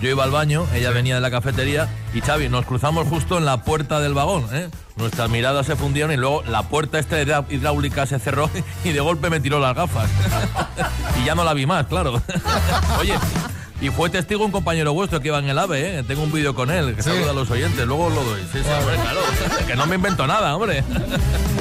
Yo 0.01 0.09
iba 0.09 0.25
al 0.25 0.31
baño, 0.31 0.67
ella 0.75 0.93
venía 0.93 1.17
de 1.17 1.21
la 1.21 1.31
cafetería 1.31 1.87
y 2.15 2.23
Xavi, 2.23 2.49
nos 2.49 2.65
cruzamos 2.65 3.07
justo 3.07 3.37
en 3.37 3.45
la 3.45 3.65
puerta 3.65 4.01
del 4.01 4.15
vagón. 4.15 4.47
¿eh? 4.51 4.71
Nuestras 5.01 5.29
miradas 5.31 5.67
se 5.67 5.77
fundieron 5.77 6.13
y 6.13 6.17
luego 6.17 6.43
la 6.47 6.63
puerta 6.65 6.99
esta 6.99 7.21
hidráulica 7.21 8.07
se 8.07 8.19
cerró 8.19 8.51
y 8.85 8.93
de 8.93 9.01
golpe 9.01 9.31
me 9.31 9.41
tiró 9.41 9.59
las 9.59 9.75
gafas. 9.75 10.11
y 11.21 11.25
ya 11.25 11.35
no 11.35 11.43
la 11.43 11.55
vi 11.55 11.65
más, 11.67 11.87
claro. 11.87 12.23
Oye, 13.01 13.15
y 13.81 13.89
fue 13.89 14.11
testigo 14.11 14.45
un 14.45 14.53
compañero 14.53 14.93
vuestro 14.93 15.21
que 15.21 15.29
iba 15.29 15.39
en 15.39 15.49
el 15.49 15.59
AVE, 15.59 16.01
¿eh? 16.01 16.03
Tengo 16.03 16.23
un 16.23 16.31
vídeo 16.31 16.55
con 16.55 16.71
él, 16.71 16.95
que 16.95 17.03
saluda 17.03 17.31
a 17.31 17.33
los 17.33 17.51
oyentes, 17.51 17.87
luego 17.87 18.05
os 18.07 18.15
lo 18.15 18.23
doy. 18.25 18.43
Sí, 18.53 18.59
sí, 18.63 18.69
hombre, 18.79 18.97
claro. 18.97 19.21
que 19.67 19.75
no 19.75 19.87
me 19.87 19.95
invento 19.95 20.27
nada, 20.27 20.55
hombre. 20.55 20.85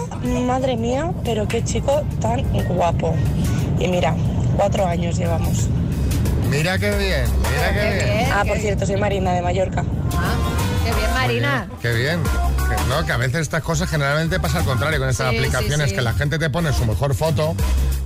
madre 0.46 0.76
mía, 0.76 1.12
pero 1.24 1.46
qué 1.46 1.62
chico 1.62 2.02
tan 2.20 2.42
guapo. 2.68 3.14
Y 3.78 3.88
mira, 3.88 4.16
cuatro 4.56 4.86
años 4.86 5.16
llevamos. 5.16 5.68
Mira 6.50 6.78
qué 6.78 6.90
bien, 6.96 7.24
mira 7.50 7.72
qué 7.72 8.04
bien. 8.04 8.32
Ah, 8.32 8.44
por 8.46 8.58
cierto, 8.58 8.86
soy 8.86 8.96
Marina 8.96 9.32
de 9.32 9.42
Mallorca. 9.42 9.84
Qué 10.84 10.92
bien, 10.94 11.12
Marina. 11.14 11.68
Qué 11.82 11.92
bien. 11.94 12.22
Que, 12.22 12.76
No, 12.88 13.04
que 13.04 13.12
a 13.12 13.16
veces 13.16 13.40
estas 13.42 13.62
cosas 13.62 13.88
generalmente 13.90 14.38
pasa 14.40 14.58
al 14.58 14.64
contrario 14.64 14.98
con 14.98 15.08
estas 15.08 15.30
Sí, 15.30 15.36
aplicaciones, 15.36 15.90
sí. 15.90 15.96
que 15.96 16.02
la 16.02 16.12
gente 16.14 16.38
te 16.38 16.50
pone 16.50 16.72
su 16.72 16.84
mejor 16.86 17.14
foto. 17.14 17.54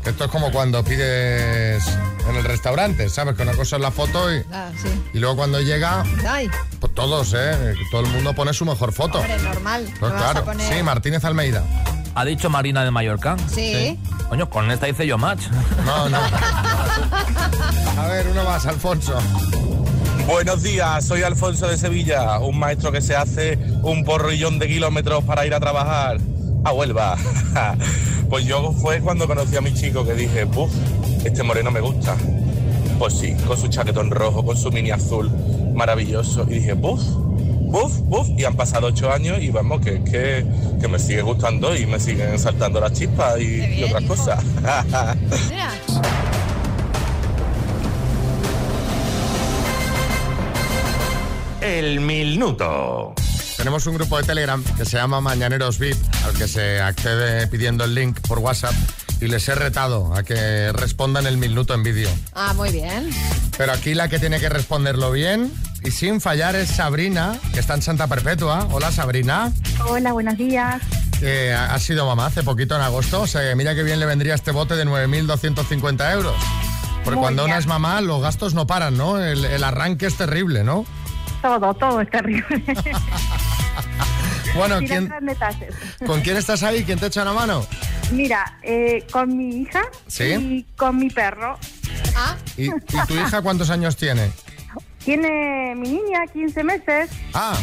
Que 0.02 0.10
esto 0.10 0.24
es 0.24 0.30
como 0.30 0.50
cuando 0.50 0.82
pides 0.84 1.84
en 2.28 2.36
el 2.36 2.44
restaurante, 2.44 3.08
¿sabes? 3.08 3.36
Que 3.36 3.42
una 3.42 3.52
cosa 3.54 3.76
es 3.76 3.82
la 3.82 3.92
foto 3.92 4.32
y, 4.34 4.42
Ah, 4.52 4.70
sí. 4.80 4.88
y 5.14 5.18
luego 5.20 5.36
cuando 5.36 5.60
llega, 5.60 6.02
Ay, 6.28 6.50
pues 6.80 6.92
todos, 6.94 7.32
¿eh? 7.36 7.74
Todo 7.92 8.00
el 8.00 8.08
mundo 8.08 8.34
pone 8.34 8.52
su 8.52 8.64
mejor 8.64 8.92
foto. 8.92 9.18
hombre, 9.20 9.38
normal. 9.38 9.84
Pues 10.00 10.12
¿Me 10.12 10.18
vas 10.18 10.30
a 10.30 10.32
claro, 10.32 10.44
poner- 10.46 10.68
sí, 10.76 10.82
Martínez 10.82 11.24
Almeida. 11.24 11.62
¿Ha 12.14 12.24
dicho 12.24 12.50
Marina 12.50 12.84
de 12.84 12.90
Mallorca? 12.90 13.36
Sí. 13.52 13.98
Coño, 14.28 14.48
con 14.48 14.70
esta 14.70 14.88
hice 14.88 15.06
yo 15.06 15.18
match. 15.18 15.44
No, 15.86 16.08
no. 16.08 16.18
A 17.98 18.06
ver, 18.08 18.26
uno 18.28 18.44
más, 18.44 18.66
Alfonso. 18.66 19.18
Buenos 20.26 20.62
días, 20.62 21.04
soy 21.04 21.22
Alfonso 21.22 21.66
de 21.66 21.76
Sevilla, 21.76 22.38
un 22.38 22.58
maestro 22.58 22.92
que 22.92 23.00
se 23.00 23.16
hace 23.16 23.58
un 23.82 24.04
porrillón 24.04 24.58
de 24.58 24.68
kilómetros 24.68 25.24
para 25.24 25.44
ir 25.46 25.54
a 25.54 25.60
trabajar 25.60 26.18
a 26.64 26.72
Huelva. 26.72 27.16
pues 28.30 28.44
yo 28.44 28.72
fue 28.72 29.00
cuando 29.00 29.26
conocí 29.26 29.56
a 29.56 29.60
mi 29.60 29.74
chico 29.74 30.04
que 30.04 30.14
dije, 30.14 30.46
puf, 30.46 30.70
este 31.24 31.42
moreno 31.42 31.70
me 31.70 31.80
gusta. 31.80 32.16
Pues 32.98 33.14
sí, 33.18 33.34
con 33.46 33.58
su 33.58 33.68
chaquetón 33.68 34.10
rojo, 34.10 34.44
con 34.44 34.56
su 34.56 34.70
mini 34.70 34.90
azul, 34.90 35.30
maravilloso. 35.74 36.46
Y 36.48 36.54
dije, 36.54 36.74
buf, 36.74 37.02
buf, 37.72 37.98
buf. 38.02 38.28
Y 38.36 38.44
han 38.44 38.54
pasado 38.54 38.88
ocho 38.88 39.10
años 39.10 39.38
y 39.40 39.50
vamos, 39.50 39.80
que, 39.80 40.04
que, 40.04 40.46
que 40.80 40.88
me 40.88 40.98
sigue 40.98 41.22
gustando 41.22 41.74
y 41.74 41.86
me 41.86 41.98
siguen 41.98 42.38
saltando 42.38 42.80
las 42.80 42.92
chispas 42.92 43.40
y, 43.40 43.80
y 43.80 43.84
otras 43.84 44.04
cosas. 44.04 44.44
Mira. 45.50 45.72
El 51.60 52.00
minuto. 52.00 53.14
Tenemos 53.56 53.86
un 53.86 53.94
grupo 53.94 54.18
de 54.18 54.24
Telegram 54.24 54.62
que 54.76 54.84
se 54.84 54.96
llama 54.96 55.20
Mañaneros 55.20 55.78
VIP, 55.78 55.96
al 56.24 56.36
que 56.36 56.48
se 56.48 56.80
accede 56.80 57.46
pidiendo 57.46 57.84
el 57.84 57.94
link 57.94 58.18
por 58.26 58.40
WhatsApp 58.40 58.74
y 59.20 59.28
les 59.28 59.48
he 59.48 59.54
retado 59.54 60.12
a 60.14 60.24
que 60.24 60.72
respondan 60.72 61.26
el 61.26 61.36
minuto 61.36 61.72
en 61.74 61.84
vídeo. 61.84 62.10
Ah, 62.32 62.52
muy 62.54 62.70
bien. 62.70 63.10
Pero 63.56 63.72
aquí 63.72 63.94
la 63.94 64.08
que 64.08 64.18
tiene 64.18 64.40
que 64.40 64.48
responderlo 64.48 65.12
bien 65.12 65.52
y 65.84 65.90
sin 65.90 66.20
fallar 66.20 66.54
es 66.56 66.68
Sabrina, 66.70 67.38
que 67.52 67.60
está 67.60 67.74
en 67.74 67.82
Santa 67.82 68.06
Perpetua. 68.06 68.66
Hola 68.70 68.92
Sabrina. 68.92 69.52
Hola, 69.86 70.12
buenos 70.12 70.36
días. 70.36 70.80
que 71.18 71.52
ha 71.52 71.78
sido 71.78 72.06
mamá 72.06 72.26
hace 72.26 72.42
poquito 72.42 72.74
en 72.76 72.82
agosto. 72.82 73.22
O 73.22 73.26
sea, 73.26 73.54
mira 73.56 73.74
que 73.74 73.82
bien 73.82 74.00
le 74.00 74.06
vendría 74.06 74.34
este 74.34 74.50
bote 74.52 74.76
de 74.76 74.84
9.250 74.86 76.12
euros. 76.12 76.34
Porque 77.04 77.16
Muy 77.16 77.22
cuando 77.24 77.44
una 77.44 77.54
bien. 77.54 77.58
es 77.60 77.66
mamá, 77.66 78.00
los 78.00 78.22
gastos 78.22 78.54
no 78.54 78.66
paran, 78.66 78.96
¿no? 78.96 79.18
El, 79.20 79.44
el 79.44 79.64
arranque 79.64 80.06
es 80.06 80.16
terrible, 80.16 80.62
¿no? 80.62 80.84
Todo, 81.42 81.74
todo 81.74 82.00
es 82.00 82.10
terrible. 82.10 82.44
Bueno, 84.54 84.80
¿quién-. 84.80 85.10
¿con 86.06 86.20
quién 86.20 86.36
estás 86.36 86.62
ahí? 86.62 86.84
¿Quién 86.84 86.98
te 86.98 87.06
echa 87.06 87.22
una 87.22 87.32
mano? 87.32 87.66
Mira, 88.10 88.58
eh, 88.62 89.06
con 89.10 89.34
mi 89.34 89.62
hija 89.62 89.80
¿Sí? 90.06 90.24
y 90.24 90.66
con 90.76 90.98
mi 90.98 91.08
perro. 91.08 91.58
Ah, 92.14 92.36
¿Y, 92.58 92.66
y 92.66 92.70
tu 93.08 93.14
hija 93.14 93.40
cuántos 93.40 93.70
años 93.70 93.96
tiene? 93.96 94.30
Tiene 95.04 95.74
mi 95.76 95.88
niña 95.88 96.26
15 96.32 96.64
meses. 96.64 97.10
Ah, 97.34 97.54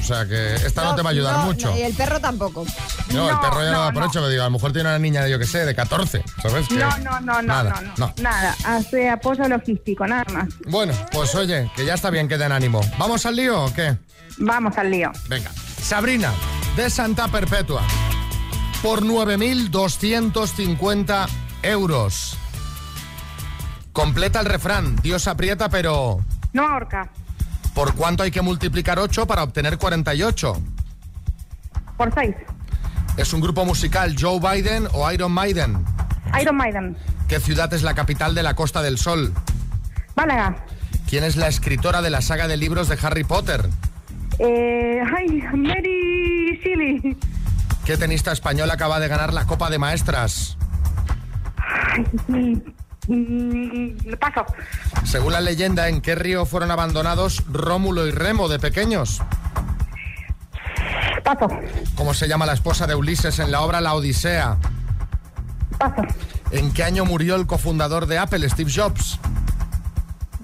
o 0.00 0.04
sea 0.04 0.26
que 0.26 0.54
esta 0.54 0.84
no, 0.84 0.94
te 0.94 1.02
va 1.02 1.10
a 1.10 1.12
ayudar 1.12 1.36
no, 1.38 1.46
mucho. 1.46 1.70
no, 1.70 1.76
y 1.76 1.82
el 1.82 1.92
perro 1.92 2.20
tampoco. 2.20 2.64
No, 3.12 3.28
el 3.28 3.38
perro 3.40 3.62
ya 3.62 3.72
no, 3.72 3.78
no, 3.78 3.84
da 3.84 3.92
por 3.92 4.04
hecho, 4.04 4.22
me 4.22 4.30
digo, 4.30 4.42
a 4.42 4.46
lo 4.46 4.52
mejor 4.52 4.72
tiene 4.72 4.88
una 4.88 4.98
niña 4.98 5.22
de, 5.24 5.30
yo 5.30 5.38
que 5.38 5.44
sé, 5.46 5.66
de 5.66 5.74
14, 5.74 6.22
¿sabes? 6.40 6.70
No, 6.70 6.88
no, 6.98 7.20
no, 7.20 7.20
no, 7.20 7.42
nada, 7.42 7.82
no, 7.82 7.92
no, 8.06 8.14
Nada, 8.22 8.56
hace 8.64 9.10
apoyo 9.10 9.46
logístico, 9.48 10.06
nada 10.06 10.24
más. 10.32 10.48
Bueno, 10.66 10.94
pues 11.12 11.34
oye, 11.34 11.70
que 11.76 11.84
ya 11.84 11.92
está 11.94 12.08
bien 12.10 12.26
que 12.28 12.38
den 12.38 12.52
ánimo. 12.52 12.80
¿Vamos 12.98 13.26
al 13.26 13.36
lío 13.36 13.64
o 13.64 13.74
qué? 13.74 13.98
Vamos 14.38 14.78
al 14.78 14.90
lío. 14.90 15.12
Venga. 15.28 15.50
Sabrina, 15.82 16.32
de 16.76 16.88
Santa 16.90 17.28
Perpetua, 17.28 17.82
por 18.82 19.02
9.250 19.02 21.28
euros. 21.62 22.36
Completa 23.92 24.40
el 24.40 24.46
refrán, 24.46 24.96
Dios 25.02 25.26
aprieta, 25.26 25.68
pero 25.68 26.20
No 26.58 26.66
ahorca, 26.66 27.08
¿por 27.72 27.94
cuánto 27.94 28.24
hay 28.24 28.32
que 28.32 28.42
multiplicar 28.42 28.98
8 28.98 29.28
para 29.28 29.44
obtener 29.44 29.78
48? 29.78 30.60
por 31.96 32.12
6. 32.12 32.34
¿Es 33.16 33.32
un 33.32 33.40
grupo 33.40 33.64
musical 33.64 34.16
Joe 34.18 34.40
Biden 34.40 34.88
o 34.92 35.08
Iron 35.12 35.30
Maiden? 35.30 35.84
Iron 36.40 36.56
Maiden. 36.56 36.96
¿Qué 37.28 37.38
ciudad 37.38 37.72
es 37.74 37.84
la 37.84 37.94
capital 37.94 38.34
de 38.34 38.42
la 38.42 38.54
Costa 38.54 38.82
del 38.82 38.98
Sol? 38.98 39.32
Málaga. 40.16 40.56
¿Quién 41.08 41.22
es 41.22 41.36
la 41.36 41.46
escritora 41.46 42.02
de 42.02 42.10
la 42.10 42.22
saga 42.22 42.48
de 42.48 42.56
libros 42.56 42.88
de 42.88 42.98
Harry 43.00 43.22
Potter? 43.22 43.68
Eh, 44.40 45.00
ay, 45.16 45.44
Mary 45.54 46.60
Shelley. 46.60 47.16
¿Qué 47.84 47.96
tenista 47.96 48.32
española 48.32 48.74
acaba 48.74 48.98
de 48.98 49.06
ganar 49.06 49.32
la 49.32 49.46
Copa 49.46 49.70
de 49.70 49.78
Maestras? 49.78 50.58
Ay, 51.56 52.04
mm, 53.08 54.14
paso. 54.20 54.44
Según 55.04 55.32
la 55.32 55.40
leyenda, 55.40 55.88
¿en 55.88 56.00
qué 56.00 56.14
río 56.14 56.46
fueron 56.46 56.70
abandonados 56.70 57.42
Rómulo 57.48 58.06
y 58.06 58.10
Remo 58.10 58.48
de 58.48 58.58
pequeños? 58.58 59.20
Paso. 61.24 61.48
¿Cómo 61.96 62.14
se 62.14 62.28
llama 62.28 62.46
la 62.46 62.52
esposa 62.54 62.86
de 62.86 62.94
Ulises 62.94 63.38
en 63.38 63.50
la 63.50 63.62
obra 63.62 63.80
La 63.80 63.94
Odisea? 63.94 64.56
Paso. 65.78 66.02
¿En 66.50 66.72
qué 66.72 66.84
año 66.84 67.04
murió 67.04 67.36
el 67.36 67.46
cofundador 67.46 68.06
de 68.06 68.18
Apple, 68.18 68.48
Steve 68.48 68.70
Jobs? 68.74 69.18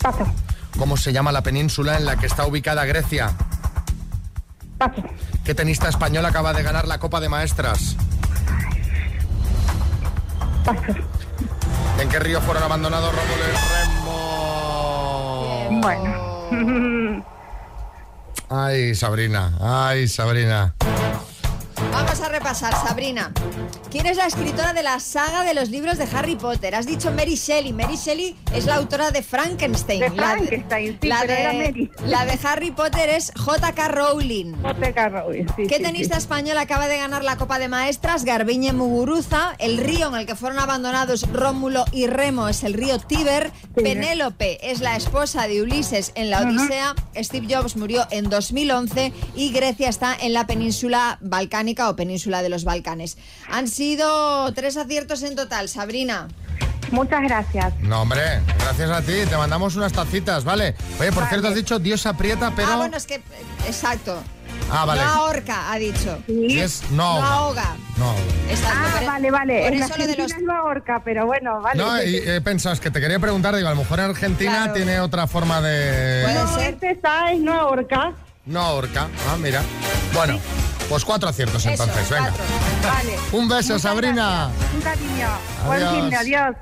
Paso. 0.03 0.27
¿Cómo 0.79 0.97
se 0.97 1.13
llama 1.13 1.33
la 1.33 1.43
península 1.43 1.97
en 1.97 2.05
la 2.05 2.17
que 2.17 2.27
está 2.27 2.47
ubicada 2.47 2.85
Grecia? 2.85 3.33
Paso. 4.77 5.03
¿Qué 5.45 5.55
tenista 5.55 5.89
español 5.89 6.27
acaba 6.27 6.53
de 6.53 6.63
ganar 6.63 6.87
la 6.87 6.99
Copa 6.99 7.21
de 7.21 7.29
Maestras? 7.29 7.97
Paso. 10.65 11.14
¿En 12.05 12.11
qué 12.11 12.19
río 12.19 12.39
fueron 12.43 12.63
abandonados 12.63 13.15
Rómulo 13.15 13.45
y 13.49 13.53
Remo? 15.71 15.81
Bueno. 15.81 17.25
Ay, 18.51 18.95
Sabrina, 18.95 19.57
ay, 19.59 20.07
Sabrina. 20.07 20.75
A 22.25 22.29
repasar, 22.29 22.73
Sabrina. 22.73 23.33
¿Quién 23.91 24.07
es 24.07 24.17
la 24.17 24.25
escritora 24.27 24.73
de 24.73 24.83
la 24.83 24.99
saga 24.99 25.45
de 25.45 25.53
los 25.53 25.69
libros 25.69 25.99
de 25.99 26.09
Harry 26.17 26.37
Potter? 26.37 26.75
Has 26.75 26.87
dicho 26.87 27.13
Mary 27.13 27.35
Shelley. 27.35 27.75
Mary 27.75 27.97
Shelley 27.97 28.35
es 28.55 28.65
la 28.65 28.77
autora 28.77 29.11
de 29.11 29.23
Frankenstein. 29.23 30.01
De 30.01 30.09
La 30.11 30.31
Frankenstein, 30.31 30.99
sí, 31.03 31.07
la 31.09 31.27
de, 31.27 31.41
era 31.41 31.53
Mary. 31.53 31.91
la 32.07 32.25
de 32.25 32.39
Harry 32.43 32.71
Potter 32.71 33.11
es 33.11 33.31
J.K. 33.37 33.89
Rowling. 33.89 34.55
J.K. 34.63 35.09
Rowling, 35.11 35.47
sí, 35.55 35.67
¿Qué 35.69 35.77
sí, 35.77 35.83
tenista 35.83 36.15
sí. 36.15 36.21
español 36.21 36.57
acaba 36.57 36.89
de 36.89 36.97
ganar 36.97 37.23
la 37.25 37.37
Copa 37.37 37.59
de 37.59 37.69
Maestras? 37.69 38.25
Garbiñe 38.25 38.73
Muguruza. 38.73 39.55
El 39.59 39.77
río 39.77 40.09
en 40.09 40.15
el 40.15 40.27
que 40.27 40.35
fueron 40.35 40.59
abandonados 40.59 41.31
Rómulo 41.31 41.85
y 41.93 42.07
Remo 42.07 42.49
es 42.49 42.65
el 42.65 42.73
río 42.73 42.99
Tíber. 43.01 43.53
Penélope 43.75 44.71
es 44.71 44.81
la 44.81 44.97
esposa 44.97 45.47
de 45.47 45.61
Ulises 45.63 46.13
en 46.15 46.31
la 46.31 46.41
Odisea. 46.41 46.95
Steve 47.17 47.55
Jobs 47.55 47.77
murió 47.77 48.07
en 48.11 48.31
2011 48.31 49.13
y 49.37 49.53
Grecia 49.53 49.91
está 49.91 50.17
en 50.19 50.33
la 50.33 50.47
península 50.47 51.19
balcánica 51.21 51.91
o 51.91 51.97
península 51.97 52.14
de 52.43 52.49
los 52.49 52.65
Balcanes. 52.65 53.19
Han 53.51 53.69
sido 53.69 54.53
tres 54.55 54.77
aciertos 54.77 55.23
en 55.23 55.37
total, 55.37 55.69
Sabrina. 55.69 56.29
Muchas 56.91 57.23
gracias. 57.23 57.75
No, 57.81 58.03
hombre, 58.03 58.41
gracias 58.59 58.91
a 58.91 59.01
ti. 59.03 59.13
Te 59.29 59.37
mandamos 59.37 59.75
unas 59.75 59.93
tacitas, 59.93 60.45
¿vale? 60.45 60.75
Oye, 61.01 61.11
por 61.13 61.27
cierto, 61.27 61.49
has 61.49 61.55
dicho 61.55 61.79
Dios 61.79 62.07
aprieta, 62.07 62.53
pero... 62.55 62.69
Ah, 62.69 62.77
bueno, 62.77 62.97
es 62.97 63.07
que... 63.07 63.21
Exacto. 63.67 64.23
Ah, 64.71 64.85
vale. 64.85 65.03
No 65.03 65.09
ahorca, 65.09 65.73
ha 65.73 65.79
dicho. 65.79 66.19
Y 66.29 66.59
es 66.59 66.83
no 66.91 67.21
No 67.21 67.27
ahoga. 67.27 67.77
No 67.99 68.05
ahoga. 68.11 68.21
Exacto, 68.49 68.79
Ah, 69.01 69.01
vale, 69.07 69.31
vale. 69.31 69.63
Por 69.65 69.73
En 69.73 69.83
eso 69.83 69.95
lo 69.99 70.07
de 70.07 70.17
los... 70.17 70.21
Argentina 70.31 70.53
no 70.53 70.59
ahorca, 70.61 71.03
pero 71.05 71.27
bueno, 71.27 71.61
vale. 71.61 71.83
No, 71.83 72.03
y 72.03 72.17
he 72.17 72.41
pensado, 72.41 72.75
es 72.75 72.81
que 72.81 72.91
te 72.91 73.01
quería 73.01 73.19
preguntar, 73.19 73.55
digo, 73.57 73.69
a 73.69 73.73
lo 73.73 73.77
mejor 73.79 73.99
en 73.99 74.05
Argentina 74.07 74.53
Claro. 74.53 74.73
tiene 74.75 75.01
otra 75.01 75.27
forma 75.27 75.61
de... 75.61 76.27
no, 76.33 76.59
este 76.61 76.99
¿sabes? 77.03 77.41
No 77.41 77.53
ahorca. 77.55 78.13
No 78.47 78.61
ahorca. 78.61 79.09
Ah, 79.29 79.37
mira. 79.39 79.63
Bueno, 80.15 80.39
pues 80.89 81.05
cuatro 81.05 81.29
aciertos 81.29 81.65
Eso, 81.65 81.71
entonces, 81.71 82.11
venga. 82.11 82.33
Vale. 82.83 83.19
Un 83.33 83.49
beso, 83.49 83.79
Sabrina. 83.79 84.51
Un 84.75 84.81
cariño. 84.81 85.29
Buen 85.67 85.91
fin 85.91 86.11
de 86.11 86.17
adiós. 86.17 86.57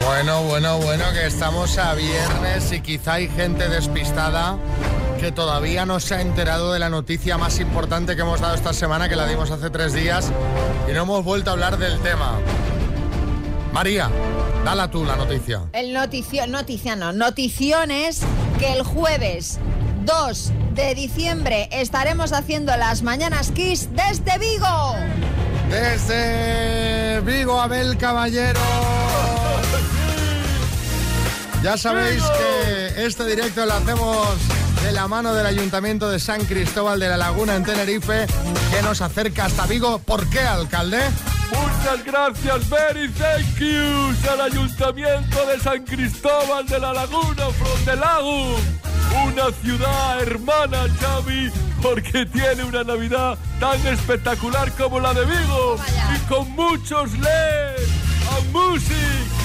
Bueno, 0.00 0.42
bueno, 0.42 0.78
bueno, 0.78 1.04
que 1.12 1.26
estamos 1.26 1.78
a 1.78 1.94
viernes 1.94 2.70
y 2.72 2.80
quizá 2.80 3.14
hay 3.14 3.28
gente 3.28 3.68
despistada 3.68 4.56
que 5.22 5.32
todavía 5.32 5.86
no 5.86 6.00
se 6.00 6.16
ha 6.16 6.20
enterado 6.20 6.72
de 6.72 6.80
la 6.80 6.88
noticia 6.88 7.38
más 7.38 7.60
importante 7.60 8.16
que 8.16 8.22
hemos 8.22 8.40
dado 8.40 8.54
esta 8.54 8.72
semana, 8.72 9.08
que 9.08 9.14
la 9.14 9.26
dimos 9.26 9.52
hace 9.52 9.70
tres 9.70 9.92
días, 9.92 10.32
y 10.88 10.92
no 10.92 11.02
hemos 11.02 11.24
vuelto 11.24 11.50
a 11.50 11.52
hablar 11.52 11.78
del 11.78 12.00
tema. 12.00 12.40
María, 13.72 14.10
dala 14.64 14.90
tú 14.90 15.04
la 15.04 15.16
noticia. 15.16 15.62
El 15.72 15.94
noticio, 15.94 16.46
noticia 16.46 16.94
no, 16.94 17.12
noticiones 17.12 18.20
que 18.58 18.72
el 18.72 18.82
jueves 18.82 19.58
2 20.04 20.52
de 20.74 20.94
diciembre 20.94 21.68
estaremos 21.72 22.32
haciendo 22.32 22.76
las 22.76 23.02
mañanas 23.02 23.50
Kiss 23.50 23.88
desde 23.92 24.38
Vigo. 24.38 24.94
Desde 25.70 27.20
Vigo, 27.22 27.60
Abel 27.60 27.96
Caballero. 27.96 28.60
Ya 31.62 31.78
sabéis 31.78 32.22
que 32.22 33.06
este 33.06 33.24
directo 33.24 33.64
lo 33.64 33.72
hacemos 33.72 34.28
de 34.82 34.92
la 34.92 35.08
mano 35.08 35.32
del 35.32 35.46
Ayuntamiento 35.46 36.10
de 36.10 36.18
San 36.18 36.44
Cristóbal 36.44 37.00
de 37.00 37.08
la 37.08 37.16
Laguna 37.16 37.56
en 37.56 37.64
Tenerife, 37.64 38.26
que 38.70 38.82
nos 38.82 39.00
acerca 39.00 39.46
hasta 39.46 39.66
Vigo. 39.66 39.98
¿Por 40.00 40.28
qué, 40.28 40.40
alcalde? 40.40 40.98
Muchas 41.52 42.04
gracias, 42.04 42.68
very 42.70 43.08
thank 43.12 43.58
yous 43.58 44.26
al 44.28 44.40
Ayuntamiento 44.40 45.46
de 45.46 45.60
San 45.60 45.84
Cristóbal 45.84 46.66
de 46.66 46.78
la 46.78 46.92
Laguna, 46.92 47.46
from 47.58 47.84
the 47.84 47.96
Lago. 47.96 48.56
Una 49.26 49.50
ciudad 49.62 50.22
hermana, 50.22 50.86
Xavi, 51.00 51.50
porque 51.82 52.24
tiene 52.26 52.64
una 52.64 52.82
Navidad 52.82 53.36
tan 53.60 53.84
espectacular 53.86 54.72
como 54.72 55.00
la 55.00 55.12
de 55.12 55.24
Vigo. 55.26 55.76
Y 56.14 56.18
con 56.28 56.50
muchos 56.52 57.12
LEDs, 57.18 57.88
a 58.30 58.40
music, 58.52 58.96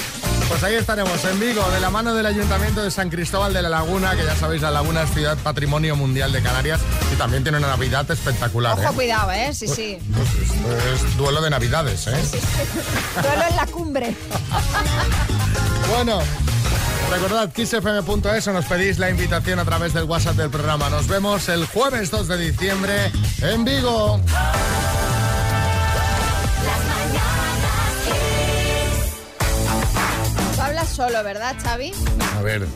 pues 0.52 0.64
ahí 0.64 0.74
estaremos 0.74 1.24
en 1.24 1.40
Vigo, 1.40 1.66
de 1.70 1.80
la 1.80 1.88
mano 1.88 2.12
del 2.12 2.26
Ayuntamiento 2.26 2.82
de 2.82 2.90
San 2.90 3.08
Cristóbal 3.08 3.54
de 3.54 3.62
la 3.62 3.70
Laguna, 3.70 4.14
que 4.14 4.22
ya 4.22 4.36
sabéis, 4.36 4.60
la 4.60 4.70
Laguna 4.70 5.04
es 5.04 5.10
ciudad 5.10 5.38
patrimonio 5.38 5.96
mundial 5.96 6.30
de 6.30 6.42
Canarias 6.42 6.78
y 7.10 7.16
también 7.16 7.42
tiene 7.42 7.56
una 7.56 7.68
Navidad 7.68 8.10
espectacular. 8.10 8.78
Ojo, 8.78 8.82
¿eh? 8.82 8.94
cuidado, 8.94 9.30
¿eh? 9.32 9.54
Sí, 9.54 9.66
sí. 9.66 9.96
Esto 9.96 11.06
es 11.06 11.16
duelo 11.16 11.40
de 11.40 11.48
Navidades, 11.48 12.06
¿eh? 12.06 12.22
Solo 13.14 13.44
en 13.48 13.56
la 13.56 13.66
cumbre. 13.66 14.14
Bueno, 15.88 16.20
recordad 17.10 17.50
kissfm.es 17.50 18.46
o 18.46 18.52
nos 18.52 18.66
pedís 18.66 18.98
la 18.98 19.08
invitación 19.08 19.58
a 19.58 19.64
través 19.64 19.94
del 19.94 20.04
WhatsApp 20.04 20.36
del 20.36 20.50
programa. 20.50 20.90
Nos 20.90 21.08
vemos 21.08 21.48
el 21.48 21.64
jueves 21.66 22.10
2 22.10 22.28
de 22.28 22.36
diciembre 22.36 23.10
en 23.40 23.64
Vigo. 23.64 24.20
Solo, 30.92 31.22
¿verdad, 31.24 31.56
Xavi? 31.62 31.92
A 32.38 32.42
ver, 32.42 32.66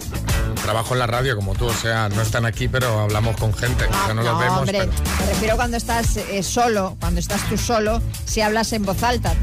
trabajo 0.62 0.94
en 0.94 1.00
la 1.00 1.06
radio 1.06 1.36
como 1.36 1.54
tú, 1.54 1.66
o 1.66 1.74
sea, 1.74 2.08
no 2.08 2.22
están 2.22 2.46
aquí, 2.46 2.68
pero 2.68 3.00
hablamos 3.00 3.36
con 3.36 3.52
gente, 3.54 3.84
o 3.84 4.04
sea, 4.06 4.14
no, 4.14 4.22
los 4.22 4.38
vemos. 4.38 4.58
hombre, 4.60 4.78
pero- 4.78 4.92
me 5.20 5.26
refiero 5.26 5.56
cuando 5.56 5.76
estás 5.76 6.16
eh, 6.16 6.42
solo, 6.42 6.96
cuando 7.00 7.20
estás 7.20 7.46
tú 7.48 7.56
solo, 7.58 8.00
si 8.24 8.40
hablas 8.40 8.72
en 8.72 8.84
voz 8.84 9.02
alta, 9.02 9.34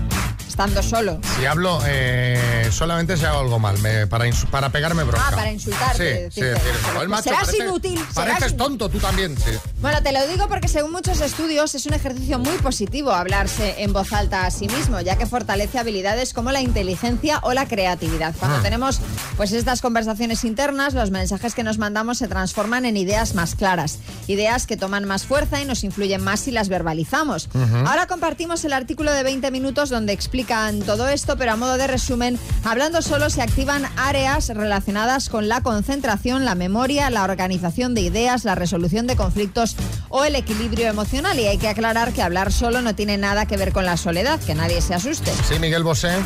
estando 0.48 0.82
solo. 0.84 1.20
Si 1.38 1.46
hablo, 1.46 1.80
eh, 1.86 2.68
solamente 2.72 3.18
si 3.18 3.26
hago 3.26 3.40
algo 3.40 3.60
mal, 3.60 3.78
me- 3.80 4.08
para, 4.08 4.26
para 4.52 4.70
pegarme 4.70 5.04
bronca. 5.04 5.28
Ah, 5.30 5.36
para 5.36 5.52
insultarte, 5.52 6.30
Sí, 6.32 6.36
sí, 6.36 6.42
decirte. 6.42 6.70
decir, 6.70 6.94
"Joder, 6.94 7.10
macho, 7.10 7.24
Serás 7.24 7.46
parece- 7.46 7.64
inútil, 7.64 8.06
Pareces 8.14 8.58
tonto, 8.58 8.90
tú 8.90 9.00
también, 9.00 9.38
sí. 9.38 9.52
Bueno, 9.84 10.02
te 10.02 10.14
lo 10.14 10.26
digo 10.28 10.48
porque 10.48 10.70
según 10.70 10.94
muchos 10.94 11.20
estudios 11.20 11.76
es 11.76 11.86
un 11.86 11.94
ejercicio 11.94 12.40
muy 12.40 12.58
positivo 12.60 13.12
hablarse 13.12 13.76
en 13.84 13.92
voz 13.92 14.14
alta 14.14 14.46
a 14.46 14.50
sí 14.50 14.70
mismo, 14.70 15.02
ya 15.02 15.18
que 15.18 15.26
fortalece 15.26 15.78
habilidades 15.78 16.34
como 16.34 16.54
la 16.54 16.62
inteligencia 16.62 17.40
o 17.44 17.52
la 17.52 17.68
creatividad. 17.68 18.34
Cuando 18.40 18.60
Ah. 18.60 18.62
tenemos 18.64 19.02
pues 19.36 19.52
estas 19.52 19.82
conversaciones 19.82 20.46
internas, 20.46 20.94
los 20.94 21.12
mensajes 21.12 21.54
que 21.54 21.64
nos 21.64 21.80
mandamos 21.80 22.20
se 22.20 22.30
transforman 22.30 22.86
en 22.86 22.96
ideas 22.96 23.36
más 23.36 23.56
claras, 23.56 24.00
ideas 24.28 24.68
que 24.68 24.78
toman 24.78 25.04
más 25.04 25.26
fuerza 25.26 25.62
y 25.62 25.66
nos 25.66 25.84
influyen 25.84 26.24
más 26.24 26.40
si 26.40 26.52
las 26.52 26.70
verbalizamos. 26.70 27.50
Ujú. 27.54 27.76
Ahora 27.86 28.08
compartimos 28.08 28.64
el 28.64 28.72
artículo 28.72 29.12
de 29.12 29.24
20 29.24 29.52
minutos 29.52 29.90
donde 29.90 30.14
explican 30.14 30.80
todo 30.80 31.10
esto, 31.10 31.36
pero 31.38 31.52
a 31.52 31.56
modo 31.58 31.76
de 31.78 31.88
resumen, 31.88 32.40
hablando 32.64 33.02
solo 33.02 33.30
se 33.30 33.42
activan 33.42 33.84
áreas 33.98 34.48
relacionadas 34.48 35.28
con 35.28 35.50
la 35.50 35.60
concentración, 35.62 36.46
la 36.46 36.56
memoria, 36.56 37.10
la 37.10 37.26
organización 37.26 37.94
de 37.96 38.00
ideas, 38.02 38.46
la 38.46 38.56
resolución 38.56 39.08
de 39.08 39.18
conflictos 39.18 39.73
o 40.10 40.24
el 40.24 40.36
equilibrio 40.36 40.88
emocional. 40.88 41.40
Y 41.40 41.48
hay 41.48 41.58
que 41.58 41.68
aclarar 41.68 42.14
que 42.14 42.22
hablar 42.22 42.52
solo 42.52 42.82
no 42.82 42.96
tiene 42.96 43.18
nada 43.18 43.46
que 43.46 43.58
ver 43.58 43.74
con 43.74 43.86
la 43.86 43.98
soledad, 43.98 44.40
que 44.40 44.56
nadie 44.56 44.82
se 44.82 44.94
asuste. 44.94 45.32
Sí, 45.48 45.60
Miguel 45.60 45.84
Bosé. 45.84 46.18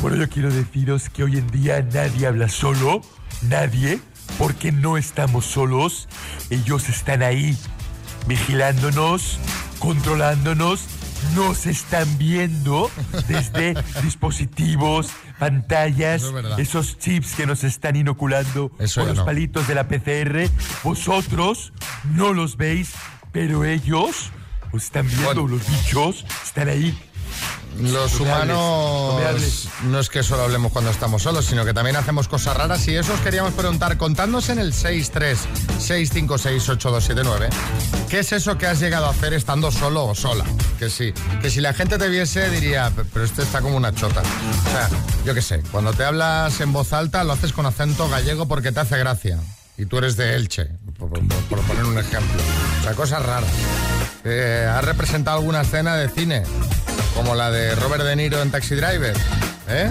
Bueno, 0.00 0.16
yo 0.16 0.28
quiero 0.28 0.50
deciros 0.50 1.08
que 1.10 1.24
hoy 1.24 1.38
en 1.38 1.46
día 1.50 1.80
nadie 1.92 2.26
habla 2.26 2.48
solo, 2.48 3.02
nadie. 3.42 4.00
porque 4.38 4.72
no 4.72 4.96
estamos 4.96 5.44
solos. 5.46 6.08
Ellos 6.50 6.88
están 6.88 7.22
ahí, 7.22 7.56
vigilándonos, 8.26 9.38
controlándonos. 9.78 10.86
Nos 11.34 11.66
están 11.66 12.18
viendo 12.18 12.90
desde 13.26 13.74
dispositivos, 14.02 15.08
pantallas, 15.38 16.22
es 16.22 16.68
esos 16.68 16.98
chips 16.98 17.34
que 17.34 17.46
nos 17.46 17.64
están 17.64 17.96
inoculando 17.96 18.70
Eso 18.78 19.00
por 19.00 19.08
los 19.08 19.18
no. 19.18 19.24
palitos 19.24 19.66
de 19.66 19.74
la 19.74 19.88
PCR. 19.88 20.50
Vosotros 20.82 21.72
no 22.14 22.32
los 22.32 22.56
veis, 22.56 22.92
pero 23.32 23.64
ellos 23.64 24.30
os 24.72 24.84
están 24.84 25.06
viendo, 25.08 25.46
los 25.46 25.66
bichos 25.68 26.24
están 26.44 26.68
ahí. 26.68 26.98
Los 27.80 28.20
humanos 28.20 29.68
no 29.84 29.98
es 29.98 30.08
que 30.10 30.22
solo 30.22 30.42
hablemos 30.42 30.72
cuando 30.72 30.90
estamos 30.90 31.22
solos, 31.22 31.46
sino 31.46 31.64
que 31.64 31.72
también 31.74 31.96
hacemos 31.96 32.28
cosas 32.28 32.56
raras. 32.56 32.86
Y 32.86 32.94
eso 32.96 33.12
os 33.14 33.20
queríamos 33.20 33.54
preguntar, 33.54 33.96
contadnos 33.96 34.48
en 34.50 34.58
el 34.58 34.72
636568279, 34.72 37.48
¿qué 38.08 38.20
es 38.20 38.32
eso 38.32 38.56
que 38.58 38.66
has 38.66 38.80
llegado 38.80 39.06
a 39.06 39.10
hacer 39.10 39.32
estando 39.34 39.70
solo 39.70 40.06
o 40.06 40.14
sola? 40.14 40.44
Que 40.78 40.90
sí, 40.90 41.12
que 41.40 41.50
si 41.50 41.60
la 41.60 41.72
gente 41.74 41.98
te 41.98 42.08
viese 42.08 42.48
diría, 42.50 42.90
"Pe- 42.90 43.04
pero 43.12 43.24
este 43.24 43.42
está 43.42 43.60
como 43.62 43.76
una 43.76 43.94
chota. 43.94 44.20
O 44.20 44.70
sea, 44.70 44.88
yo 45.24 45.34
qué 45.34 45.42
sé, 45.42 45.62
cuando 45.70 45.92
te 45.92 46.04
hablas 46.04 46.60
en 46.60 46.72
voz 46.72 46.92
alta 46.92 47.24
lo 47.24 47.32
haces 47.32 47.52
con 47.52 47.66
acento 47.66 48.08
gallego 48.08 48.46
porque 48.46 48.72
te 48.72 48.80
hace 48.80 48.98
gracia. 48.98 49.38
Y 49.78 49.86
tú 49.86 49.98
eres 49.98 50.16
de 50.16 50.34
Elche, 50.36 50.66
por, 50.98 51.08
por- 51.10 51.20
por 51.48 51.60
poner 51.62 51.84
un 51.84 51.98
ejemplo. 51.98 52.42
O 52.80 52.84
sea, 52.84 52.94
cosas 52.94 53.24
raras. 53.24 53.50
Eh, 54.24 54.70
¿Has 54.72 54.84
representado 54.84 55.38
alguna 55.38 55.62
escena 55.62 55.96
de 55.96 56.08
cine? 56.08 56.44
Como 57.14 57.34
la 57.34 57.50
de 57.50 57.74
Robert 57.74 58.04
De 58.04 58.14
Niro 58.16 58.40
en 58.40 58.50
Taxi 58.50 58.74
Driver. 58.74 59.16
¿Eh? 59.68 59.90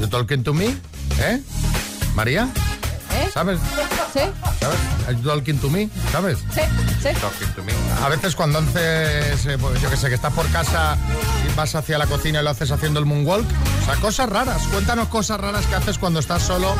You 0.00 0.08
talking 0.08 0.42
to 0.42 0.52
me? 0.52 0.76
¿Eh? 1.20 1.40
¿María? 2.14 2.48
¿Eh? 3.12 3.30
¿Sabes? 3.32 3.58
Sí, 4.12 4.20
¿Sabes? 4.60 5.20
You 5.22 5.28
talking 5.28 5.58
to 5.58 5.70
me? 5.70 5.88
¿Sabes? 6.10 6.38
sí, 6.52 6.60
sí. 7.02 7.08
A 8.02 8.08
veces 8.08 8.34
cuando 8.34 8.58
haces, 8.58 9.46
eh, 9.46 9.58
pues, 9.60 9.80
yo 9.80 9.90
que 9.90 9.96
sé, 9.96 10.08
que 10.08 10.14
estás 10.14 10.32
por 10.32 10.48
casa 10.50 10.96
y 11.48 11.54
vas 11.56 11.74
hacia 11.74 11.98
la 11.98 12.06
cocina 12.06 12.40
y 12.40 12.44
lo 12.44 12.50
haces 12.50 12.70
haciendo 12.70 12.98
el 12.98 13.06
moonwalk. 13.06 13.46
O 13.82 13.84
sea, 13.84 13.96
cosas 13.96 14.28
raras. 14.28 14.62
Cuéntanos 14.68 15.08
cosas 15.08 15.40
raras 15.40 15.66
que 15.66 15.74
haces 15.76 15.98
cuando 15.98 16.20
estás 16.20 16.42
solo, 16.42 16.74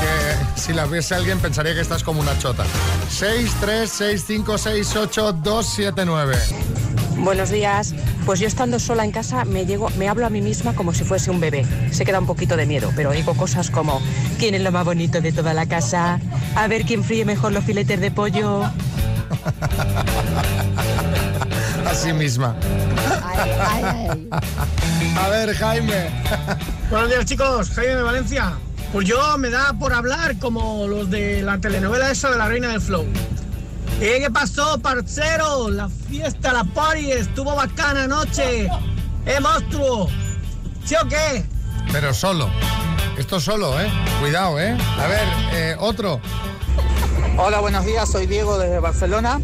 que 0.00 0.39
si 0.56 0.72
las 0.72 0.90
viese 0.90 1.14
alguien 1.14 1.38
pensaría 1.38 1.74
que 1.74 1.80
estás 1.80 2.02
como 2.02 2.20
una 2.20 2.38
chota. 2.38 2.64
6, 3.08 3.52
3, 3.60 3.90
6, 3.90 4.24
5, 4.26 4.58
6, 4.58 4.96
8, 4.96 5.32
2, 5.32 5.66
7, 5.66 6.04
9. 6.04 6.36
Buenos 7.18 7.50
días. 7.50 7.94
Pues 8.24 8.40
yo 8.40 8.46
estando 8.46 8.78
sola 8.78 9.04
en 9.04 9.12
casa 9.12 9.44
me 9.44 9.66
llego, 9.66 9.90
me 9.98 10.08
hablo 10.08 10.26
a 10.26 10.30
mí 10.30 10.40
misma 10.40 10.74
como 10.74 10.94
si 10.94 11.04
fuese 11.04 11.30
un 11.30 11.40
bebé. 11.40 11.66
Se 11.90 12.04
queda 12.04 12.18
un 12.18 12.26
poquito 12.26 12.56
de 12.56 12.66
miedo, 12.66 12.90
pero 12.96 13.12
digo 13.12 13.34
cosas 13.34 13.70
como 13.70 14.00
¿Quién 14.38 14.54
es 14.54 14.62
lo 14.62 14.72
más 14.72 14.84
bonito 14.86 15.20
de 15.20 15.32
toda 15.32 15.52
la 15.52 15.66
casa? 15.66 16.18
A 16.54 16.66
ver 16.66 16.84
quién 16.84 17.04
fríe 17.04 17.26
mejor 17.26 17.52
los 17.52 17.64
filetes 17.64 18.00
de 18.00 18.10
pollo. 18.10 18.62
Así 21.86 22.12
misma. 22.12 22.56
A 25.16 25.28
ver, 25.28 25.54
Jaime. 25.54 26.08
Buenos 26.90 27.10
días, 27.10 27.24
chicos. 27.26 27.70
Jaime 27.70 27.96
de 27.96 28.02
Valencia. 28.02 28.54
Pues 28.92 29.06
yo 29.06 29.38
me 29.38 29.50
da 29.50 29.72
por 29.78 29.92
hablar 29.92 30.36
como 30.38 30.88
los 30.88 31.10
de 31.10 31.42
la 31.42 31.58
telenovela 31.58 32.10
esa 32.10 32.30
de 32.30 32.38
la 32.38 32.48
Reina 32.48 32.68
del 32.68 32.80
Flow. 32.80 33.06
¿Eh, 34.00 34.18
¿Qué 34.20 34.30
pasó, 34.30 34.80
parcero? 34.80 35.70
La 35.70 35.88
fiesta, 35.88 36.52
la 36.52 36.64
party, 36.64 37.12
estuvo 37.12 37.54
bacana 37.54 38.04
anoche. 38.04 38.68
¡Eh, 39.26 39.40
monstruo! 39.40 40.08
¿Sí 40.84 40.96
o 40.96 41.06
qué? 41.06 41.44
Pero 41.92 42.12
solo. 42.12 42.50
Esto 43.16 43.38
solo, 43.38 43.80
¿eh? 43.80 43.88
Cuidado, 44.20 44.58
¿eh? 44.58 44.76
A 44.98 45.06
ver, 45.06 45.28
eh, 45.52 45.76
otro. 45.78 46.20
Hola, 47.36 47.60
buenos 47.60 47.84
días, 47.84 48.10
soy 48.10 48.26
Diego 48.26 48.58
desde 48.58 48.80
Barcelona. 48.80 49.40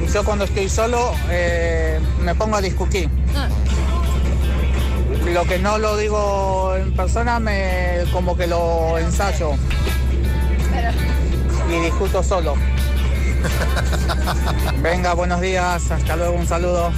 Y 0.00 0.12
yo 0.12 0.24
cuando 0.24 0.44
estoy 0.44 0.68
solo 0.68 1.12
eh, 1.28 1.98
me 2.22 2.34
pongo 2.36 2.56
a 2.56 2.60
discutir. 2.60 3.10
Lo 5.26 5.44
que 5.44 5.58
no 5.58 5.78
lo 5.78 5.96
digo 5.96 6.74
en 6.76 6.92
persona, 6.94 7.38
me 7.38 8.04
como 8.12 8.36
que 8.36 8.46
lo 8.46 8.98
ensayo. 8.98 9.52
Y 11.70 11.80
discuto 11.84 12.22
solo. 12.22 12.54
Venga, 14.82 15.14
buenos 15.14 15.40
días, 15.40 15.90
hasta 15.90 16.16
luego, 16.16 16.34
un 16.34 16.46
saludo. 16.46 16.92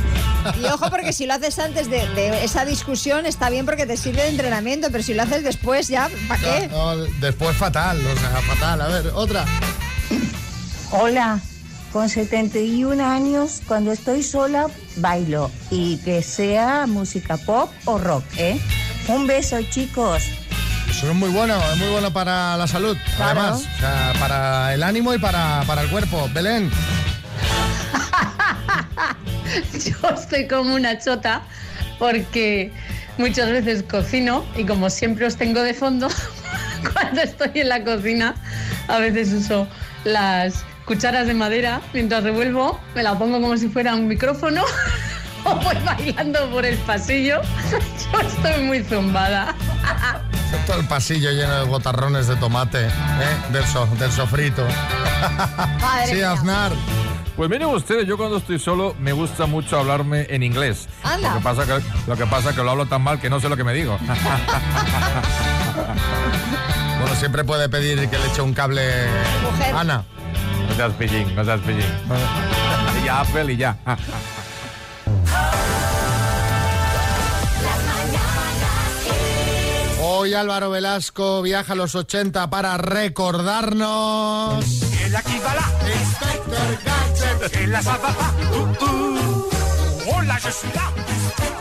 Y 0.61 0.65
ojo 0.67 0.91
porque 0.91 1.13
si 1.13 1.27
lo 1.27 1.35
haces 1.35 1.59
antes 1.59 1.89
de, 1.91 2.07
de 2.15 2.45
esa 2.45 2.65
discusión 2.65 3.27
está 3.27 3.51
bien 3.51 3.67
porque 3.67 3.87
te 3.87 3.97
sirve 3.97 4.23
de 4.23 4.29
entrenamiento, 4.31 4.89
pero 4.91 5.05
si 5.05 5.15
lo 5.15 5.23
haces 5.23 5.45
después 5.45 5.89
ya, 5.89 6.11
¿para 6.27 6.41
qué? 6.41 6.69
No, 6.69 6.97
después 6.97 7.57
fatal, 7.57 7.99
o 7.99 8.19
sea, 8.19 8.31
fatal. 8.41 8.81
A 8.81 8.89
ver, 8.89 9.13
otra. 9.15 9.45
Hola, 10.91 11.41
con 11.93 12.09
71 12.09 13.05
años, 13.05 13.61
cuando 13.67 13.93
estoy 13.93 14.23
sola, 14.23 14.67
bailo. 14.97 15.51
Y 15.71 15.99
que 15.99 16.23
sea 16.23 16.87
música 16.87 17.37
pop 17.37 17.71
o 17.85 17.99
rock, 17.99 18.25
¿eh? 18.39 18.59
Un 19.09 19.27
beso, 19.27 19.59
chicos. 19.71 20.23
Eso 20.89 21.11
es 21.11 21.15
muy 21.17 21.31
bueno, 21.31 21.59
es 21.73 21.79
muy 21.79 21.89
bueno 21.89 22.13
para 22.13 22.57
la 22.57 22.67
salud, 22.67 22.97
Claro. 23.17 23.41
además. 23.41 23.67
O 23.77 23.81
sea, 23.81 24.13
para 24.21 24.75
el 24.75 24.83
ánimo 24.83 25.13
y 25.15 25.19
para, 25.19 25.63
para 25.67 25.83
el 25.83 25.89
cuerpo. 25.91 26.29
Belén. 26.33 26.71
Yo 29.85 30.09
estoy 30.11 30.47
como 30.49 30.75
una 30.75 30.99
chota 30.99 31.43
porque 31.99 32.73
muchas 33.19 33.51
veces 33.51 33.83
cocino 33.83 34.45
y 34.57 34.65
como 34.65 34.89
siempre 34.91 35.27
os 35.27 35.37
tengo 35.37 35.63
de 35.63 35.75
fondo, 35.75 36.09
cuando 36.93 37.21
estoy 37.23 37.51
en 37.55 37.69
la 37.69 37.85
cocina, 37.85 38.35
a 38.89 38.99
veces 38.99 39.33
uso 39.33 39.67
las 40.05 40.65
cucharas 40.87 41.27
de 41.27 41.35
madera 41.35 41.81
mientras 41.93 42.23
revuelvo, 42.25 42.81
me 42.95 43.03
la 43.03 43.17
pongo 43.19 43.41
como 43.41 43.57
si 43.57 43.69
fuera 43.69 43.95
un 43.95 44.09
micrófono 44.09 44.63
o 45.45 45.55
voy 45.57 45.77
bailando 45.85 46.51
por 46.51 46.65
el 46.67 46.77
pasillo. 46.79 47.41
Yo 48.13 48.21
estoy 48.21 48.63
muy 48.65 48.83
zumbada. 48.85 49.55
Todo 50.67 50.81
el 50.81 50.87
pasillo 50.87 51.31
lleno 51.31 51.55
de 51.61 51.65
botarrones 51.65 52.27
de 52.27 52.37
tomate, 52.37 52.87
¿eh? 52.87 52.91
del, 53.53 53.65
so- 53.65 53.87
del 53.99 54.13
sofrito. 54.13 54.67
Madre 55.81 56.07
sí, 56.07 56.15
mía. 56.15 56.33
Aznar. 56.33 56.73
Pues 57.37 57.49
miren 57.49 57.69
ustedes, 57.69 58.07
yo 58.07 58.19
cuando 58.19 58.37
estoy 58.37 58.59
solo 58.59 58.95
me 59.01 59.13
gusta 59.13 59.47
mucho 59.47 59.79
hablarme 59.79 60.27
en 60.29 60.43
inglés. 60.43 60.87
Anda. 61.03 61.31
Lo 61.31 61.39
que 61.39 61.43
pasa 61.43 61.65
que 61.65 61.83
lo 62.07 62.17
que 62.17 62.27
pasa 62.27 62.55
que 62.55 62.63
lo 62.63 62.71
hablo 62.73 62.85
tan 62.85 63.01
mal 63.01 63.19
que 63.19 63.31
no 63.31 63.41
sé 63.41 63.49
lo 63.49 63.57
que 63.57 63.65
me 63.65 63.73
digo. 63.73 63.99
Bueno, 67.01 67.17
siempre 67.17 67.43
puede 67.45 67.71
pedir 67.71 68.07
que 68.11 68.19
le 68.19 68.27
eche 68.27 68.43
un 68.43 68.53
cable 68.53 68.83
Mujer. 69.51 69.75
Ana. 69.75 70.05
No 70.73 70.79
seas 70.79 70.95
pillín, 70.95 71.35
no 71.35 71.45
seas 71.45 71.61
pillín. 71.61 71.85
Y 73.03 73.05
ya, 73.05 73.21
Apple 73.21 73.53
y 73.53 73.57
ya. 73.59 73.77
Hoy 80.01 80.33
Álvaro 80.33 80.71
Velasco 80.71 81.43
viaja 81.43 81.75
a 81.75 81.77
los 81.77 81.95
80 81.95 82.49
para 82.49 82.79
recordarnos. 82.79 84.65
El 85.05 85.15
aquí 85.15 85.39
va 85.45 85.55
la 85.57 85.71
Inspector 85.93 86.79
Gadget. 86.87 87.57
El 87.63 87.71
la 87.71 87.83
zapapa. 87.83 88.33
Uh, 88.55 88.85
uh. 88.85 89.51
Hola, 90.07 90.39
je 90.39 90.51
suis 90.51 90.75
là. 90.75 91.52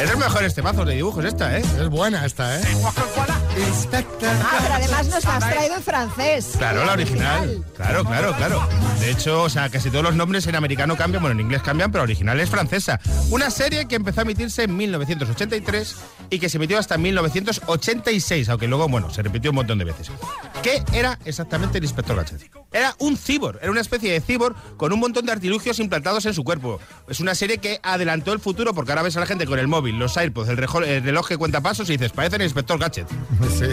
Es 0.00 0.06
de 0.06 0.12
los 0.14 0.24
mejores 0.24 0.54
temazos 0.54 0.86
de 0.86 0.94
dibujos 0.94 1.22
esta, 1.26 1.58
¿eh? 1.58 1.62
Es 1.78 1.88
buena 1.90 2.24
esta, 2.24 2.58
¿eh? 2.58 2.62
Ah, 2.84 2.92
pero 4.62 4.74
además 4.74 5.06
nos 5.08 5.24
la 5.24 5.36
has 5.36 5.50
traído 5.50 5.76
en 5.76 5.82
francés. 5.82 6.52
Claro, 6.56 6.86
la 6.86 6.92
original. 6.92 7.62
Claro, 7.76 8.02
claro, 8.06 8.34
claro. 8.34 8.66
De 8.98 9.10
hecho, 9.10 9.42
o 9.42 9.50
sea, 9.50 9.68
casi 9.68 9.90
todos 9.90 10.04
los 10.04 10.14
nombres 10.14 10.46
en 10.46 10.54
americano 10.54 10.96
cambian, 10.96 11.22
bueno, 11.22 11.34
en 11.38 11.40
inglés 11.40 11.60
cambian, 11.60 11.92
pero 11.92 12.04
la 12.04 12.04
original 12.04 12.40
es 12.40 12.48
francesa. 12.48 12.98
Una 13.28 13.50
serie 13.50 13.86
que 13.88 13.96
empezó 13.96 14.20
a 14.20 14.22
emitirse 14.22 14.62
en 14.62 14.74
1983 14.74 15.96
y 16.30 16.38
que 16.38 16.48
se 16.48 16.56
emitió 16.58 16.78
hasta 16.78 16.96
1986, 16.96 18.48
aunque 18.48 18.68
luego, 18.68 18.88
bueno, 18.88 19.10
se 19.10 19.22
repitió 19.22 19.50
un 19.50 19.56
montón 19.56 19.78
de 19.78 19.84
veces. 19.84 20.10
¿Qué 20.62 20.82
era 20.92 21.18
exactamente 21.24 21.78
el 21.78 21.84
Inspector 21.84 22.16
Gadget? 22.16 22.50
Era 22.72 22.94
un 22.98 23.16
cibor, 23.16 23.58
era 23.62 23.70
una 23.70 23.80
especie 23.80 24.12
de 24.12 24.20
cibor 24.20 24.54
con 24.76 24.92
un 24.92 25.00
montón 25.00 25.26
de 25.26 25.32
artilugios 25.32 25.78
implantados 25.80 26.24
en 26.26 26.34
su 26.34 26.44
cuerpo. 26.44 26.78
Es 27.08 27.20
una 27.20 27.34
serie 27.34 27.58
que 27.58 27.80
adelantó 27.82 28.32
el 28.32 28.38
futuro 28.40 28.74
porque 28.74 28.92
ahora 28.92 29.02
ves 29.02 29.16
a 29.16 29.20
la 29.20 29.26
gente 29.26 29.46
con 29.46 29.58
el 29.58 29.66
móvil, 29.68 29.98
los 29.98 30.16
AirPods, 30.16 30.48
el, 30.50 30.56
rejo- 30.56 30.84
el 30.86 31.02
reloj 31.02 31.26
que 31.28 31.36
cuenta 31.36 31.60
pasos 31.60 31.88
y 31.90 31.92
dices, 31.96 32.12
parece 32.12 32.36
el 32.36 32.42
Inspector 32.42 32.78
Gadget. 32.78 33.06
Sí. 33.58 33.66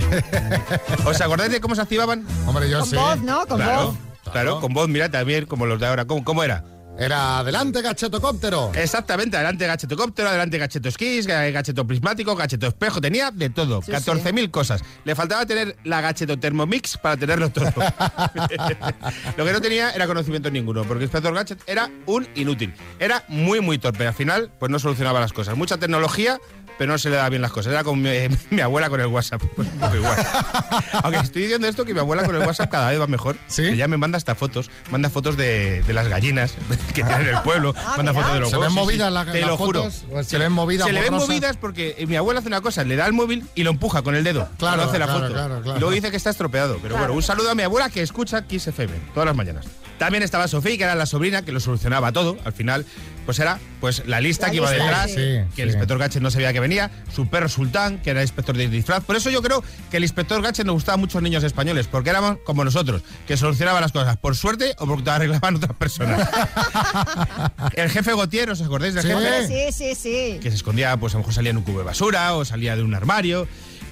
¿Os 1.06 1.22
acordáis 1.22 1.52
de 1.52 1.62
cómo 1.62 1.76
se 1.76 1.82
activaban? 1.82 2.26
Hombre, 2.46 2.70
yo 2.70 2.80
Con 2.80 2.90
sí. 2.90 2.96
voz, 2.96 3.20
¿no? 3.22 3.46
Con 3.48 3.58
claro, 3.58 3.86
voz. 3.88 3.96
Claro, 4.32 4.60
con 4.60 4.74
voz, 4.74 4.90
mira, 4.90 5.10
también 5.10 5.46
como 5.46 5.66
los 5.66 5.80
de 5.80 5.86
ahora. 5.88 6.06
¿Cómo, 6.06 6.24
cómo 6.24 6.44
era? 6.44 6.64
Era 7.00 7.40
adelante, 7.40 7.82
gachetocóptero. 7.82 8.72
Exactamente, 8.74 9.38
adelante 9.38 9.68
gachetocóptero, 9.68 10.30
adelante 10.30 10.58
gacheto 10.58 10.90
esquís, 10.90 11.28
ga- 11.28 11.52
gacheto 11.52 11.86
prismático, 11.86 12.36
gacheto 12.36 12.68
espejo, 12.68 13.00
tenía 13.00 13.30
de 13.32 13.50
todo, 13.50 13.82
Sí, 13.82 13.92
14.000 13.92 14.50
cosas. 14.52 14.82
Le 15.06 15.14
faltaba 15.16 15.46
tener 15.46 15.76
la 15.84 16.02
gacheto 16.02 16.38
thermomix 16.40 16.98
para 16.98 17.16
tenerlo 17.18 17.50
todo. 17.50 17.66
Lo 19.38 19.46
que 19.46 19.54
no 19.54 19.62
tenía 19.62 19.92
era 19.92 20.08
conocimiento 20.08 20.50
ninguno, 20.50 20.84
porque 20.84 21.04
Inspector 21.04 21.34
Gadget 21.34 21.60
era 21.68 21.90
un 22.06 22.28
inútil. 22.36 22.74
Era 23.00 23.24
muy, 23.28 23.62
muy 23.62 23.78
torpe. 23.78 24.08
Al 24.08 24.14
final, 24.14 24.52
pues 24.60 24.72
no 24.72 24.80
solucionaba 24.80 25.20
las 25.20 25.34
cosas. 25.34 25.56
Mucha 25.56 25.78
tecnología, 25.78 26.40
pero 26.78 26.92
no 26.92 26.98
se 26.98 27.10
le 27.10 27.16
da 27.18 27.28
bien 27.30 27.42
las 27.42 27.52
cosas. 27.52 27.72
Era 27.74 27.84
con 27.84 28.02
mi, 28.02 28.10
mi 28.50 28.62
abuela 28.62 28.90
con 28.90 29.00
el 29.02 29.08
WhatsApp. 29.08 29.42
Pues 29.56 29.68
un 29.68 29.80
poco 29.80 29.96
igual. 29.96 30.16
Aunque 31.04 31.20
estoy 31.20 31.42
diciendo 31.44 31.68
esto 31.68 31.86
que 31.86 31.94
mi 31.94 32.00
abuela 32.00 32.24
con 32.26 32.36
el 32.36 32.42
WhatsApp 32.42 32.70
cada 32.70 32.90
vez 32.92 33.00
va 33.00 33.08
mejor. 33.08 33.36
Que 33.56 33.76
ya 33.76 33.88
me 33.88 33.98
manda 33.98 34.18
hasta 34.18 34.36
fotos. 34.36 34.70
Manda 34.92 35.10
fotos 35.10 35.36
de, 35.38 35.82
de 35.84 35.94
las 35.94 36.08
gallinas 36.08 36.54
que 36.94 37.04
tiene 37.04 37.16
en 37.16 37.28
el 37.36 37.42
pueblo. 37.42 37.74
manda 37.96 38.14
fotos 38.14 38.34
de 38.34 38.40
los 38.42 38.50
¿Se 38.50 38.58
ven 38.58 38.70
sí, 38.70 38.74
sí. 38.76 38.80
movidas 38.80 39.12
las- 39.12 39.32
Te 39.32 39.40
las 39.42 39.50
lo 39.50 39.58
juro. 39.58 39.84
fotos? 39.84 40.06
¿O 40.14 40.24
se 40.24 40.38
ven 40.38 40.52
movidas 40.52 40.88
Se 40.88 40.94
le 40.94 41.02
ven 41.02 41.14
movidas 41.14 41.58
porque 41.58 41.96
eh, 41.98 42.06
mi 42.08 42.16
abuela 42.16 42.40
hace 42.40 42.48
una 42.48 42.62
cosa, 42.62 42.84
le 42.84 42.96
da 42.96 43.06
el 43.08 43.14
móvil 43.14 43.46
y 43.56 43.64
lo 43.64 43.72
empuja 43.72 44.02
con 44.02 44.16
el 44.16 44.24
dedo. 44.24 44.48
Claro, 44.58 44.84
hace 44.84 45.00
la 45.00 45.06
claro, 45.06 45.22
foto. 45.22 45.34
claro, 45.34 45.62
claro. 45.62 45.78
Y 45.78 45.80
luego 45.80 45.94
dice 45.94 46.12
que 46.12 46.18
está 46.18 46.30
estropeado. 46.30 46.76
Pero 46.82 46.90
Claro. 46.96 47.00
bueno, 47.00 47.14
un 47.16 47.24
saludo 47.24 47.50
a 47.52 47.56
mi 47.56 47.64
abuela 47.64 47.90
que 47.90 48.02
escucha 48.02 48.44
Kiss 48.46 48.68
FM 48.68 48.94
todas 49.14 49.26
las 49.28 49.36
mañanas. 49.36 49.66
También 49.98 50.22
estaba 50.24 50.48
Sofía, 50.48 50.78
que 50.78 50.84
era 50.84 50.94
la 50.96 51.08
sobrina, 51.08 51.42
que 51.42 51.52
lo 51.52 51.60
solucionaba 51.60 52.12
todo. 52.12 52.38
Al 52.46 52.54
final, 52.54 52.86
pues 53.28 53.38
era 53.40 53.60
pues 53.82 54.04
la 54.08 54.22
lista 54.22 54.46
La 54.48 54.52
que 54.52 54.58
iba 54.58 54.70
lista, 54.72 54.84
detrás, 54.86 55.12
sí. 55.12 55.16
que 55.18 55.46
Sí, 55.56 55.62
el 55.62 55.68
sí. 55.70 55.74
inspector 55.74 56.00
Gachet 56.00 56.22
no 56.24 56.32
sabía 56.32 56.54
que 56.54 56.60
venía, 56.62 56.90
su 57.14 57.28
perro 57.28 57.50
Sultán, 57.50 58.00
que 58.02 58.10
era 58.12 58.22
inspector 58.22 58.56
de 58.58 58.70
disfraz. 58.70 59.04
Por 59.04 59.18
eso 59.18 59.30
yo 59.30 59.42
creo 59.44 59.64
que 59.92 59.98
el 59.98 60.04
inspector 60.04 60.42
Gachet 60.42 60.66
nos 60.66 60.76
gustaba 60.76 60.94
a 60.96 60.98
muchos 60.98 61.22
niños 61.22 61.44
españoles, 61.44 61.88
porque 61.88 62.10
éramos 62.10 62.38
como 62.46 62.64
nosotros, 62.64 63.04
que 63.28 63.36
solucionaban 63.36 63.82
las 63.82 63.92
cosas 63.92 64.16
por 64.18 64.36
suerte 64.36 64.74
o 64.80 64.88
porque 64.88 65.04
te 65.04 65.10
arreglaban 65.12 65.58
otras 65.58 65.76
personas. 65.76 66.28
el 67.74 67.90
jefe 67.90 68.12
Gautier, 68.16 68.50
¿os 68.50 68.62
acordáis 68.62 68.94
del 68.94 69.04
jefe? 69.06 69.48
Sí, 69.48 69.72
sí, 69.72 69.96
sí. 69.96 70.40
que 70.42 70.50
se 70.50 70.56
escondía, 70.56 70.96
pues 70.98 71.14
a 71.14 71.18
lo 71.18 71.20
mejor 71.20 71.34
salía 71.34 71.52
en 71.52 71.58
un 71.58 71.64
cubo 71.64 71.80
de 71.80 71.86
basura 71.86 72.34
o 72.34 72.46
salía 72.46 72.76
de 72.76 72.84
un 72.84 72.96
armario. 72.96 73.48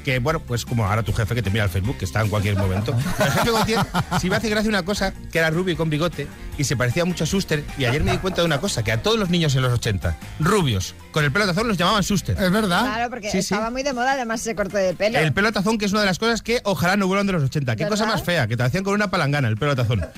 Que 0.06 0.20
bueno, 0.20 0.40
pues 0.40 0.66
como 0.66 0.86
ahora 0.86 1.02
tu 1.02 1.12
jefe 1.14 1.34
que 1.34 1.42
te 1.42 1.50
mira 1.50 1.64
al 1.64 1.72
Facebook, 1.72 1.98
que 1.98 2.06
está 2.06 2.22
en 2.22 2.30
cualquier 2.30 2.56
momento. 2.56 2.96
El 3.20 3.32
jefe 3.32 3.52
Gautier 3.52 3.80
sí 4.22 4.30
me 4.30 4.36
hace 4.36 4.50
gracia 4.50 4.70
una 4.70 4.86
cosa, 4.86 5.12
que 5.32 5.40
era 5.40 5.50
rubio 5.50 5.74
y 5.74 5.76
con 5.76 5.90
bigote, 5.90 6.28
y 6.58 6.64
se 6.64 6.76
parecía 6.78 7.06
mucho 7.06 7.24
a 7.24 7.28
Suster. 7.28 7.64
Y 7.78 7.86
ayer 7.86 8.04
me 8.04 8.12
di 8.12 8.18
cuenta 8.18 8.42
de 8.42 8.46
una 8.46 8.60
cosa, 8.60 8.84
que 8.84 8.92
a 8.92 9.02
todos 9.02 9.18
los 9.20 9.30
niños 9.30 9.56
en 9.56 9.62
los 9.62 9.74
80, 9.74 10.18
rubios, 10.40 10.96
con 11.12 11.24
el 11.24 11.32
pelo 11.32 11.46
tazón 11.46 11.68
los 11.68 11.78
llamaban 11.78 12.04
Suster. 12.04 12.38
Es 12.42 12.52
verdad. 12.52 12.82
Claro, 12.82 13.10
porque 13.10 13.28
Sí, 13.32 13.42
sí. 13.42 13.54
estaba 13.54 13.70
muy 13.72 13.84
de 13.84 13.94
moda 13.94 14.14
además 14.14 14.42
ese 14.42 14.56
corte 14.56 14.78
de 14.78 14.94
pelo. 14.94 15.20
El 15.20 15.34
pelo 15.34 15.52
tazón, 15.52 15.78
que 15.78 15.86
es 15.86 15.92
una 15.92 16.02
de 16.02 16.08
las 16.08 16.20
cosas 16.20 16.42
que 16.42 16.62
ojalá 16.64 16.96
no 16.98 17.08
vuelvan 17.08 17.28
de 17.28 17.34
los 17.34 17.44
80. 17.44 17.76
Qué 17.76 17.88
cosa 17.88 18.06
más 18.06 18.24
fea, 18.24 18.48
que 18.48 18.58
te 18.58 18.64
hacían 18.64 18.84
con 18.84 18.94
una 18.94 19.10
palangana 19.10 19.48
el 19.48 19.58
pelo 19.58 19.76
tazón. 19.76 20.06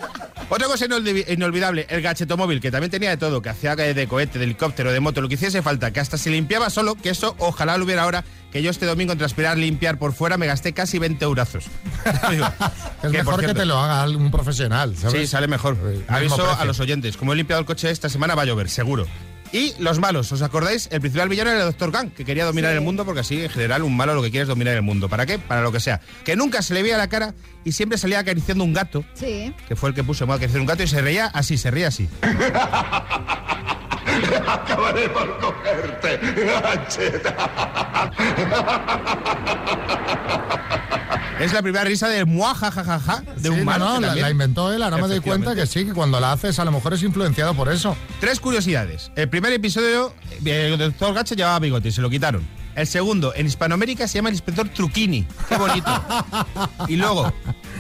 Otra 0.49 0.67
cosa 0.67 0.85
inolvi- 0.85 1.25
inolvidable, 1.29 1.85
el 1.89 2.01
gachetomóvil, 2.01 2.61
que 2.61 2.71
también 2.71 2.89
tenía 2.89 3.09
de 3.09 3.17
todo, 3.17 3.41
que 3.41 3.49
hacía 3.49 3.75
de 3.75 4.07
cohete, 4.07 4.39
de 4.39 4.45
helicóptero, 4.45 4.93
de 4.93 4.99
moto, 5.01 5.19
lo 5.21 5.27
que 5.27 5.33
hiciese 5.33 5.61
falta, 5.61 5.91
que 5.91 5.99
hasta 5.99 6.17
se 6.17 6.29
limpiaba 6.29 6.69
solo, 6.69 6.95
que 6.95 7.09
eso 7.09 7.35
ojalá 7.39 7.77
lo 7.77 7.83
hubiera 7.83 8.03
ahora, 8.03 8.23
que 8.49 8.61
yo 8.61 8.71
este 8.71 8.85
domingo 8.85 9.11
en 9.11 9.17
transpirar, 9.17 9.57
limpiar 9.57 9.97
por 9.99 10.13
fuera, 10.13 10.37
me 10.37 10.47
gasté 10.47 10.71
casi 10.71 10.99
20 10.99 11.25
eurazos. 11.25 11.65
Es 13.03 13.11
que, 13.11 13.17
mejor 13.19 13.39
que 13.45 13.53
te 13.53 13.65
lo 13.65 13.77
haga 13.77 14.07
un 14.09 14.31
profesional, 14.31 14.95
¿sabes? 14.97 15.21
Sí, 15.21 15.27
sale 15.27 15.47
mejor. 15.47 15.77
Aviso 16.33 16.45
precio. 16.47 16.61
a 16.61 16.65
los 16.65 16.79
oyentes, 16.79 17.17
como 17.17 17.33
he 17.33 17.35
limpiado 17.35 17.59
el 17.59 17.65
coche 17.65 17.89
esta 17.89 18.09
semana 18.09 18.35
va 18.35 18.43
a 18.43 18.45
llover, 18.45 18.69
seguro. 18.69 19.05
Y 19.53 19.73
los 19.79 19.97
malos, 19.99 20.29
¿os 20.33 20.41
acordáis? 20.41 20.89
El 20.91 20.99
principal 20.99 21.29
villano 21.29 21.49
era 21.51 21.61
el 21.61 21.67
Dr. 21.71 21.89
Gang, 21.91 22.09
que 22.11 22.25
quería 22.25 22.43
dominar 22.43 22.73
el 22.73 22.81
mundo 22.81 23.05
porque 23.05 23.21
así, 23.21 23.43
en 23.43 23.49
general, 23.49 23.81
un 23.83 23.95
malo 23.95 24.13
lo 24.13 24.21
que 24.21 24.29
quiere 24.29 24.41
es 24.41 24.49
dominar 24.49 24.75
el 24.75 24.81
mundo. 24.81 25.07
¿Para 25.07 25.25
qué? 25.25 25.39
Para 25.39 25.61
lo 25.61 25.71
que 25.71 25.79
sea. 25.79 26.01
Que 26.25 26.35
nunca 26.35 26.61
se 26.61 26.73
le 26.73 26.83
veía 26.83 26.97
la 26.97 27.07
cara 27.07 27.33
y 27.63 27.71
siempre 27.71 27.97
salía 27.97 28.19
acariciando 28.19 28.65
un 28.65 28.73
gato, 28.73 29.05
Sí. 29.13 29.53
que 29.67 29.77
fue 29.77 29.87
el 29.89 29.95
que 29.95 30.03
puso 30.03 30.25
en 30.25 30.27
moda 30.27 30.35
acariciar 30.37 30.59
un 30.59 30.67
gato 30.67 30.83
y 30.83 30.87
se 30.87 31.01
reía 31.01 31.27
así, 31.27 31.57
se 31.57 31.71
reía 31.71 31.87
así. 31.87 32.09
Acabaré 34.47 35.07
por 35.09 35.37
cogerte, 35.39 36.19
Es 41.39 41.53
la 41.53 41.61
primera 41.61 41.83
risa 41.83 42.07
de 42.09 42.25
muajajajaja 42.25 43.21
de 43.21 43.41
Sí, 43.43 43.49
un 43.49 43.59
no, 43.59 43.65
malo. 43.65 43.85
no, 43.85 43.99
la, 43.99 44.15
la 44.15 44.29
inventó 44.31 44.73
él, 44.73 44.81
ahora 44.81 44.97
me 44.97 45.07
doy 45.07 45.19
cuenta 45.19 45.53
que 45.55 45.67
sí, 45.67 45.85
que 45.85 45.93
cuando 45.93 46.19
la 46.19 46.31
haces 46.31 46.57
a 46.59 46.65
lo 46.65 46.71
mejor 46.71 46.93
es 46.93 47.03
influenciado 47.03 47.53
por 47.53 47.69
eso. 47.71 47.95
Tres 48.19 48.39
curiosidades. 48.39 49.11
El 49.15 49.29
primer 49.29 49.53
episodio, 49.53 50.13
eh, 50.45 50.69
el 50.73 50.77
doctor 50.79 51.13
Gacha 51.13 51.35
llevaba 51.35 51.59
bigote 51.59 51.89
y 51.89 51.91
se 51.91 52.01
lo 52.01 52.09
quitaron. 52.09 52.47
El 52.75 52.85
segundo, 52.85 53.33
en 53.35 53.47
Hispanoamérica 53.47 54.07
se 54.07 54.19
llama 54.19 54.29
el 54.29 54.35
inspector 54.35 54.69
Truquini. 54.69 55.25
Qué 55.49 55.57
bonito. 55.57 55.89
y 56.87 56.95
luego, 56.95 57.33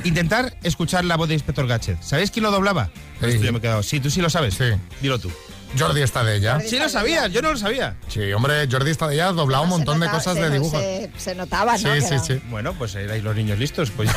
intentar 0.03 0.57
escuchar 0.63 1.05
la 1.05 1.15
voz 1.17 1.27
de 1.27 1.35
inspector 1.35 1.67
Gachet. 1.67 2.01
¿Sabéis 2.01 2.31
quién 2.31 2.43
lo 2.43 2.51
doblaba? 2.51 2.89
Esto 3.21 3.43
yo 3.43 3.51
me 3.51 3.59
he 3.59 3.61
quedado. 3.61 3.83
Sí, 3.83 3.99
tú 3.99 4.09
sí 4.09 4.21
lo 4.21 4.29
sabes. 4.31 4.55
Sí. 4.55 4.65
Dilo 5.01 5.19
tú. 5.19 5.31
Jordi 5.77 6.01
está 6.01 6.23
de 6.23 6.35
ella. 6.37 6.59
Sí 6.59 6.77
lo 6.79 6.87
sabías, 6.89 7.31
yo 7.31 7.41
no 7.41 7.51
lo 7.51 7.57
sabía. 7.57 7.95
Sí, 8.07 8.31
hombre, 8.33 8.67
Jordi 8.71 8.91
está 8.91 9.07
de 9.07 9.15
ella, 9.15 9.27
ha 9.29 9.31
doblado 9.31 9.63
un 9.63 9.69
montón 9.69 9.99
de 9.99 10.09
cosas 10.09 10.35
se 10.35 10.41
de 10.41 10.49
dibujos. 10.51 10.79
Se, 10.81 11.11
se 11.17 11.35
notaba, 11.35 11.73
¿no? 11.73 11.77
Sí, 11.77 11.85
Que 11.85 12.01
sí, 12.01 12.07
era- 12.13 12.19
sí. 12.23 12.41
Bueno, 12.49 12.73
pues 12.73 12.95
erais 12.95 13.23
los 13.23 13.35
niños 13.35 13.59
listos. 13.59 13.91
Pues 13.91 14.09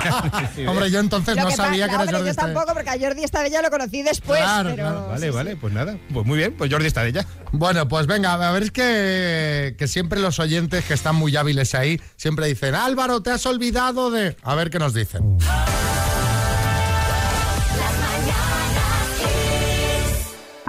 Hombre, 0.66 0.90
yo 0.90 1.00
entonces 1.00 1.36
Lo 1.36 1.42
no 1.42 1.48
que 1.48 1.56
sabía 1.56 1.86
que 1.88 1.92
no, 1.96 2.02
era 2.02 2.02
hombre, 2.02 2.12
Jordi 2.16 2.24
yo 2.26 2.30
está 2.30 2.46
de 2.46 2.52
tampoco, 2.54 2.74
porque 2.74 2.90
a 2.90 2.98
Jordi 2.98 3.24
esta 3.24 3.42
vez 3.42 3.52
ya 3.52 3.62
lo 3.62 3.70
conocí 3.70 4.02
después. 4.02 4.40
Claro, 4.40 4.70
pero 4.70 4.82
claro. 4.82 5.08
Vale, 5.08 5.30
vale, 5.30 5.56
pues 5.56 5.72
nada. 5.72 5.96
Pues 6.12 6.26
muy 6.26 6.36
bien, 6.38 6.54
pues 6.56 6.70
Jordi 6.70 6.86
está 6.86 7.02
de 7.02 7.10
ella. 7.10 7.26
Bueno, 7.52 7.88
pues 7.88 8.06
venga, 8.06 8.34
a 8.34 8.52
ver, 8.52 8.62
es 8.64 8.70
que, 8.70 9.74
que 9.78 9.88
siempre 9.88 10.20
los 10.20 10.38
oyentes 10.38 10.84
que 10.84 10.94
están 10.94 11.14
muy 11.14 11.34
hábiles 11.36 11.74
ahí, 11.74 12.00
siempre 12.16 12.46
dicen, 12.46 12.74
Álvaro, 12.74 13.22
te 13.22 13.30
has 13.30 13.46
olvidado 13.46 14.10
de... 14.10 14.36
A 14.42 14.54
ver 14.54 14.70
qué 14.70 14.78
nos 14.78 14.94
dicen. 14.94 15.38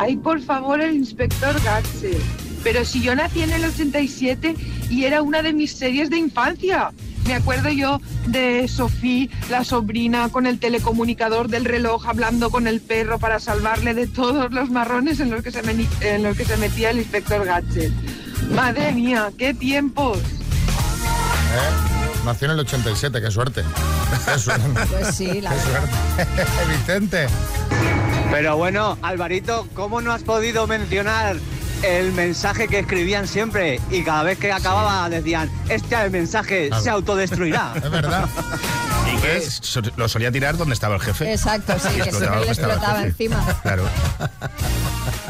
Ay, 0.02 0.16
por 0.18 0.42
favor, 0.42 0.80
el 0.82 0.96
inspector 0.96 1.62
Gatze. 1.62 2.18
Pero 2.64 2.84
si 2.86 3.02
yo 3.02 3.16
nací 3.16 3.42
en 3.42 3.52
el 3.52 3.66
87 3.66 4.56
y 4.90 5.04
era 5.06 5.22
una 5.22 5.42
de 5.42 5.54
mis 5.54 5.72
series 5.74 6.10
de 6.10 6.18
infancia. 6.18 6.92
Me 7.28 7.36
acuerdo 7.36 7.70
yo 7.70 8.02
de 8.28 8.68
Sofía, 8.68 9.28
la 9.52 9.64
sobrina, 9.64 10.30
con 10.30 10.48
el 10.48 10.58
telecomunicador 10.58 11.48
del 11.48 11.66
reloj 11.66 12.08
hablando 12.08 12.50
con 12.50 12.66
el 12.66 12.82
perro 12.82 13.20
para 13.20 13.40
salvarle 13.40 13.94
de 13.94 14.08
todos 14.08 14.52
los 14.52 14.72
marrones 14.72 15.20
en 15.20 15.30
los 15.30 15.44
que 15.44 15.52
se, 15.52 15.62
meni- 15.64 15.88
en 16.02 16.24
los 16.24 16.36
que 16.36 16.46
se 16.46 16.58
metía 16.58 16.90
el 16.90 16.98
inspector 17.00 17.46
Gadget. 17.46 17.92
Madre 18.56 18.92
mía, 18.94 19.32
qué 19.38 19.54
tiempos. 19.54 20.18
¿Eh? 20.18 21.70
Nació 22.26 22.46
en 22.48 22.52
el 22.54 22.60
87, 22.62 23.22
qué 23.22 23.32
suerte. 23.32 23.64
Qué 24.26 24.40
suerte. 24.40 24.68
Pues 24.90 25.16
sí, 25.16 25.40
la 25.42 25.52
Qué 25.54 25.62
suerte. 25.62 26.46
Vicente. 26.70 27.28
Pero 28.32 28.58
bueno, 28.58 28.98
Alvarito, 29.02 29.68
¿cómo 29.74 30.02
no 30.02 30.12
has 30.14 30.22
podido 30.24 30.68
mencionar 30.68 31.38
el 31.82 32.12
mensaje 32.14 32.68
que 32.68 32.80
escribían 32.80 33.28
siempre? 33.28 33.80
Y 33.90 34.04
cada 34.04 34.24
vez 34.24 34.38
que 34.38 34.52
acababa 34.52 35.10
decían, 35.10 35.50
este 35.70 36.10
mensaje 36.10 36.68
Claro. 36.68 36.84
se 36.84 36.90
autodestruirá. 36.90 37.74
Es 37.84 37.90
verdad. 37.90 38.28
Y 39.12 39.18
que 39.22 39.42
so- 39.42 39.82
lo 39.96 40.08
solía 40.08 40.32
tirar 40.32 40.56
donde 40.56 40.76
estaba 40.76 40.94
el 40.96 41.02
jefe. 41.02 41.32
Exacto, 41.34 41.74
sí, 41.80 41.96
que 42.00 42.12
siempre 42.12 42.42
le 42.42 42.48
explotaba 42.48 43.02
encima. 43.02 43.44
Claro. 43.64 43.84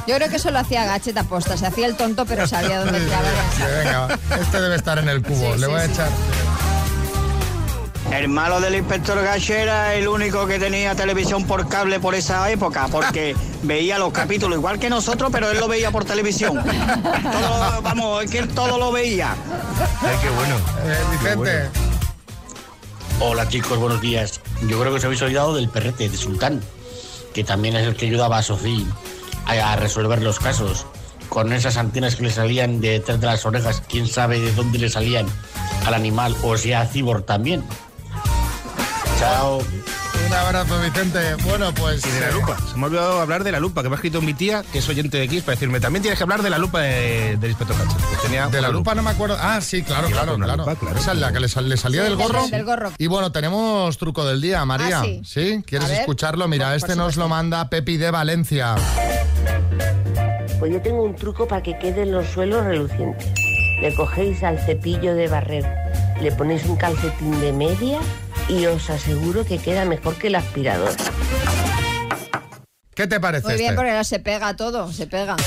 Yo 0.05 0.15
creo 0.17 0.27
que 0.29 0.35
eso 0.35 0.51
lo 0.51 0.59
hacía 0.59 0.83
Gachet 0.83 1.15
aposta. 1.17 1.55
Se 1.55 1.65
hacía 1.65 1.85
el 1.87 1.95
tonto, 1.95 2.25
pero 2.25 2.45
sabía 2.45 2.79
dónde 2.83 2.99
tiraba 2.99 3.23
mensaje. 3.23 3.71
Venga, 3.77 4.19
este 4.41 4.59
debe 4.61 4.75
estar 4.75 4.99
en 4.99 5.07
el 5.07 5.21
cubo. 5.21 5.53
Sí, 5.53 5.59
Le 5.61 5.65
sí, 5.67 5.71
voy 5.71 5.79
a 5.81 5.85
sí. 5.85 5.91
echar... 5.93 6.09
El 8.11 8.27
malo 8.27 8.59
del 8.59 8.75
inspector 8.75 9.21
Gache 9.21 9.61
era 9.61 9.93
el 9.93 10.07
único 10.07 10.47
que 10.47 10.57
tenía 10.57 10.95
televisión 10.95 11.45
por 11.45 11.69
cable 11.69 11.99
por 11.99 12.15
esa 12.15 12.49
época, 12.49 12.87
porque 12.91 13.35
veía 13.63 13.99
los 13.99 14.11
capítulos 14.11 14.57
igual 14.57 14.79
que 14.79 14.89
nosotros, 14.89 15.29
pero 15.31 15.51
él 15.51 15.59
lo 15.59 15.67
veía 15.67 15.91
por 15.91 16.05
televisión. 16.05 16.55
Todo, 16.63 17.81
vamos, 17.81 18.23
es 18.23 18.31
que 18.31 18.39
él 18.39 18.47
todo 18.49 18.79
lo 18.79 18.91
veía. 18.91 19.35
Ay, 20.01 20.15
qué 20.21 20.29
bueno. 20.29 20.55
Eh, 20.85 20.97
Vicente. 21.11 21.69
Hola 23.19 23.47
chicos, 23.47 23.77
buenos 23.77 24.01
días. 24.01 24.41
Yo 24.67 24.79
creo 24.79 24.91
que 24.91 24.97
os 24.97 25.05
habéis 25.05 25.21
olvidado 25.21 25.53
del 25.53 25.69
perrete 25.69 26.09
de 26.09 26.17
Sultán, 26.17 26.61
que 27.33 27.43
también 27.43 27.75
es 27.75 27.85
el 27.85 27.95
que 27.95 28.07
ayudaba 28.07 28.39
a 28.39 28.43
Sofía 28.43 28.85
a, 29.45 29.73
a 29.73 29.75
resolver 29.75 30.21
los 30.23 30.39
casos. 30.39 30.87
Con 31.29 31.53
esas 31.53 31.77
antenas 31.77 32.15
que 32.15 32.23
le 32.23 32.31
salían 32.31 32.81
de 32.81 32.89
detrás 32.89 33.21
de 33.21 33.27
las 33.27 33.45
orejas, 33.45 33.83
quién 33.87 34.07
sabe 34.07 34.39
de 34.39 34.51
dónde 34.53 34.79
le 34.79 34.89
salían 34.89 35.27
al 35.85 35.93
animal, 35.93 36.35
o 36.43 36.57
sea, 36.57 36.81
a 36.81 36.85
Cibor 36.87 37.21
también. 37.21 37.63
Chao. 39.19 39.59
Un 40.27 40.33
abrazo, 40.33 40.79
Vicente. 40.81 41.19
Bueno, 41.43 41.73
pues... 41.73 42.05
Y 42.05 42.09
de 42.09 42.21
la 42.21 42.31
lupa. 42.31 42.57
Se 42.71 42.77
me 42.77 42.83
ha 42.83 42.85
olvidado 42.87 43.19
hablar 43.19 43.43
de 43.43 43.51
la 43.51 43.59
lupa, 43.59 43.81
que 43.81 43.89
me 43.89 43.95
ha 43.95 43.97
escrito 43.97 44.21
mi 44.21 44.33
tía, 44.33 44.63
que 44.71 44.77
es 44.79 44.87
oyente 44.87 45.17
de 45.17 45.27
Kiss, 45.27 45.43
para 45.43 45.55
decirme, 45.55 45.79
también 45.79 46.01
tienes 46.03 46.17
que 46.19 46.23
hablar 46.23 46.41
de 46.43 46.49
la 46.49 46.57
lupa 46.59 46.81
de- 46.81 47.35
del 47.37 47.49
inspector 47.51 47.75
Gadget. 47.77 47.97
Pues 47.97 48.21
tenía 48.21 48.47
De 48.47 48.61
la 48.61 48.69
lupa 48.69 48.93
no 48.95 49.01
me 49.01 49.09
acuerdo. 49.09 49.37
Ah, 49.39 49.59
sí, 49.61 49.81
claro, 49.81 50.07
claro, 50.07 50.35
claro. 50.37 50.57
lupa, 50.57 50.75
claro. 50.75 50.97
Esa 50.99 51.13
es 51.13 51.17
la 51.17 51.31
que 51.33 51.39
le, 51.39 51.47
sal- 51.49 51.67
le 51.67 51.77
salía 51.77 52.03
Sí, 52.03 52.07
del 52.09 52.17
gorro. 52.17 52.47
del 52.47 52.63
gorro. 52.65 52.91
Y 52.97 53.07
bueno, 53.07 53.31
tenemos 53.31 53.97
truco 53.97 54.23
del 54.25 54.39
día, 54.41 54.63
María. 54.65 54.99
Ah, 55.01 55.03
sí. 55.03 55.21
¿Sí? 55.25 55.63
¿Quieres 55.65 55.89
escucharlo? 55.89 56.47
Mira, 56.47 56.75
este 56.75 56.95
nos 56.95 57.17
lo 57.17 57.27
manda 57.27 57.69
Pepi 57.69 57.97
de 57.97 58.11
Valencia. 58.11 58.75
Pues 60.59 60.71
yo 60.73 60.81
tengo 60.81 61.03
un 61.03 61.15
truco 61.15 61.47
para 61.47 61.63
que 61.63 61.77
queden 61.79 62.11
los 62.11 62.27
suelos 62.27 62.63
relucientes. 62.65 63.27
Le 63.81 63.95
cogéis 63.95 64.43
al 64.43 64.59
cepillo 64.59 65.15
de 65.15 65.27
barrer, 65.29 65.65
le 66.21 66.31
ponéis 66.33 66.65
un 66.65 66.75
calcetín 66.75 67.39
de 67.39 67.53
media 67.53 67.99
y 68.49 68.65
os 68.65 68.89
aseguro 68.89 69.45
que 69.45 69.59
queda 69.59 69.85
mejor 69.85 70.15
que 70.15 70.27
el 70.27 70.35
aspirador. 70.35 70.91
¿Qué 72.95 73.07
te 73.07 73.19
parece 73.19 73.47
Muy 73.47 73.55
bien, 73.55 73.69
este? 73.69 73.75
porque 73.75 73.93
no 73.93 74.03
se 74.03 74.19
pega 74.19 74.55
todo, 74.55 74.91
se 74.91 75.07
pega. 75.07 75.37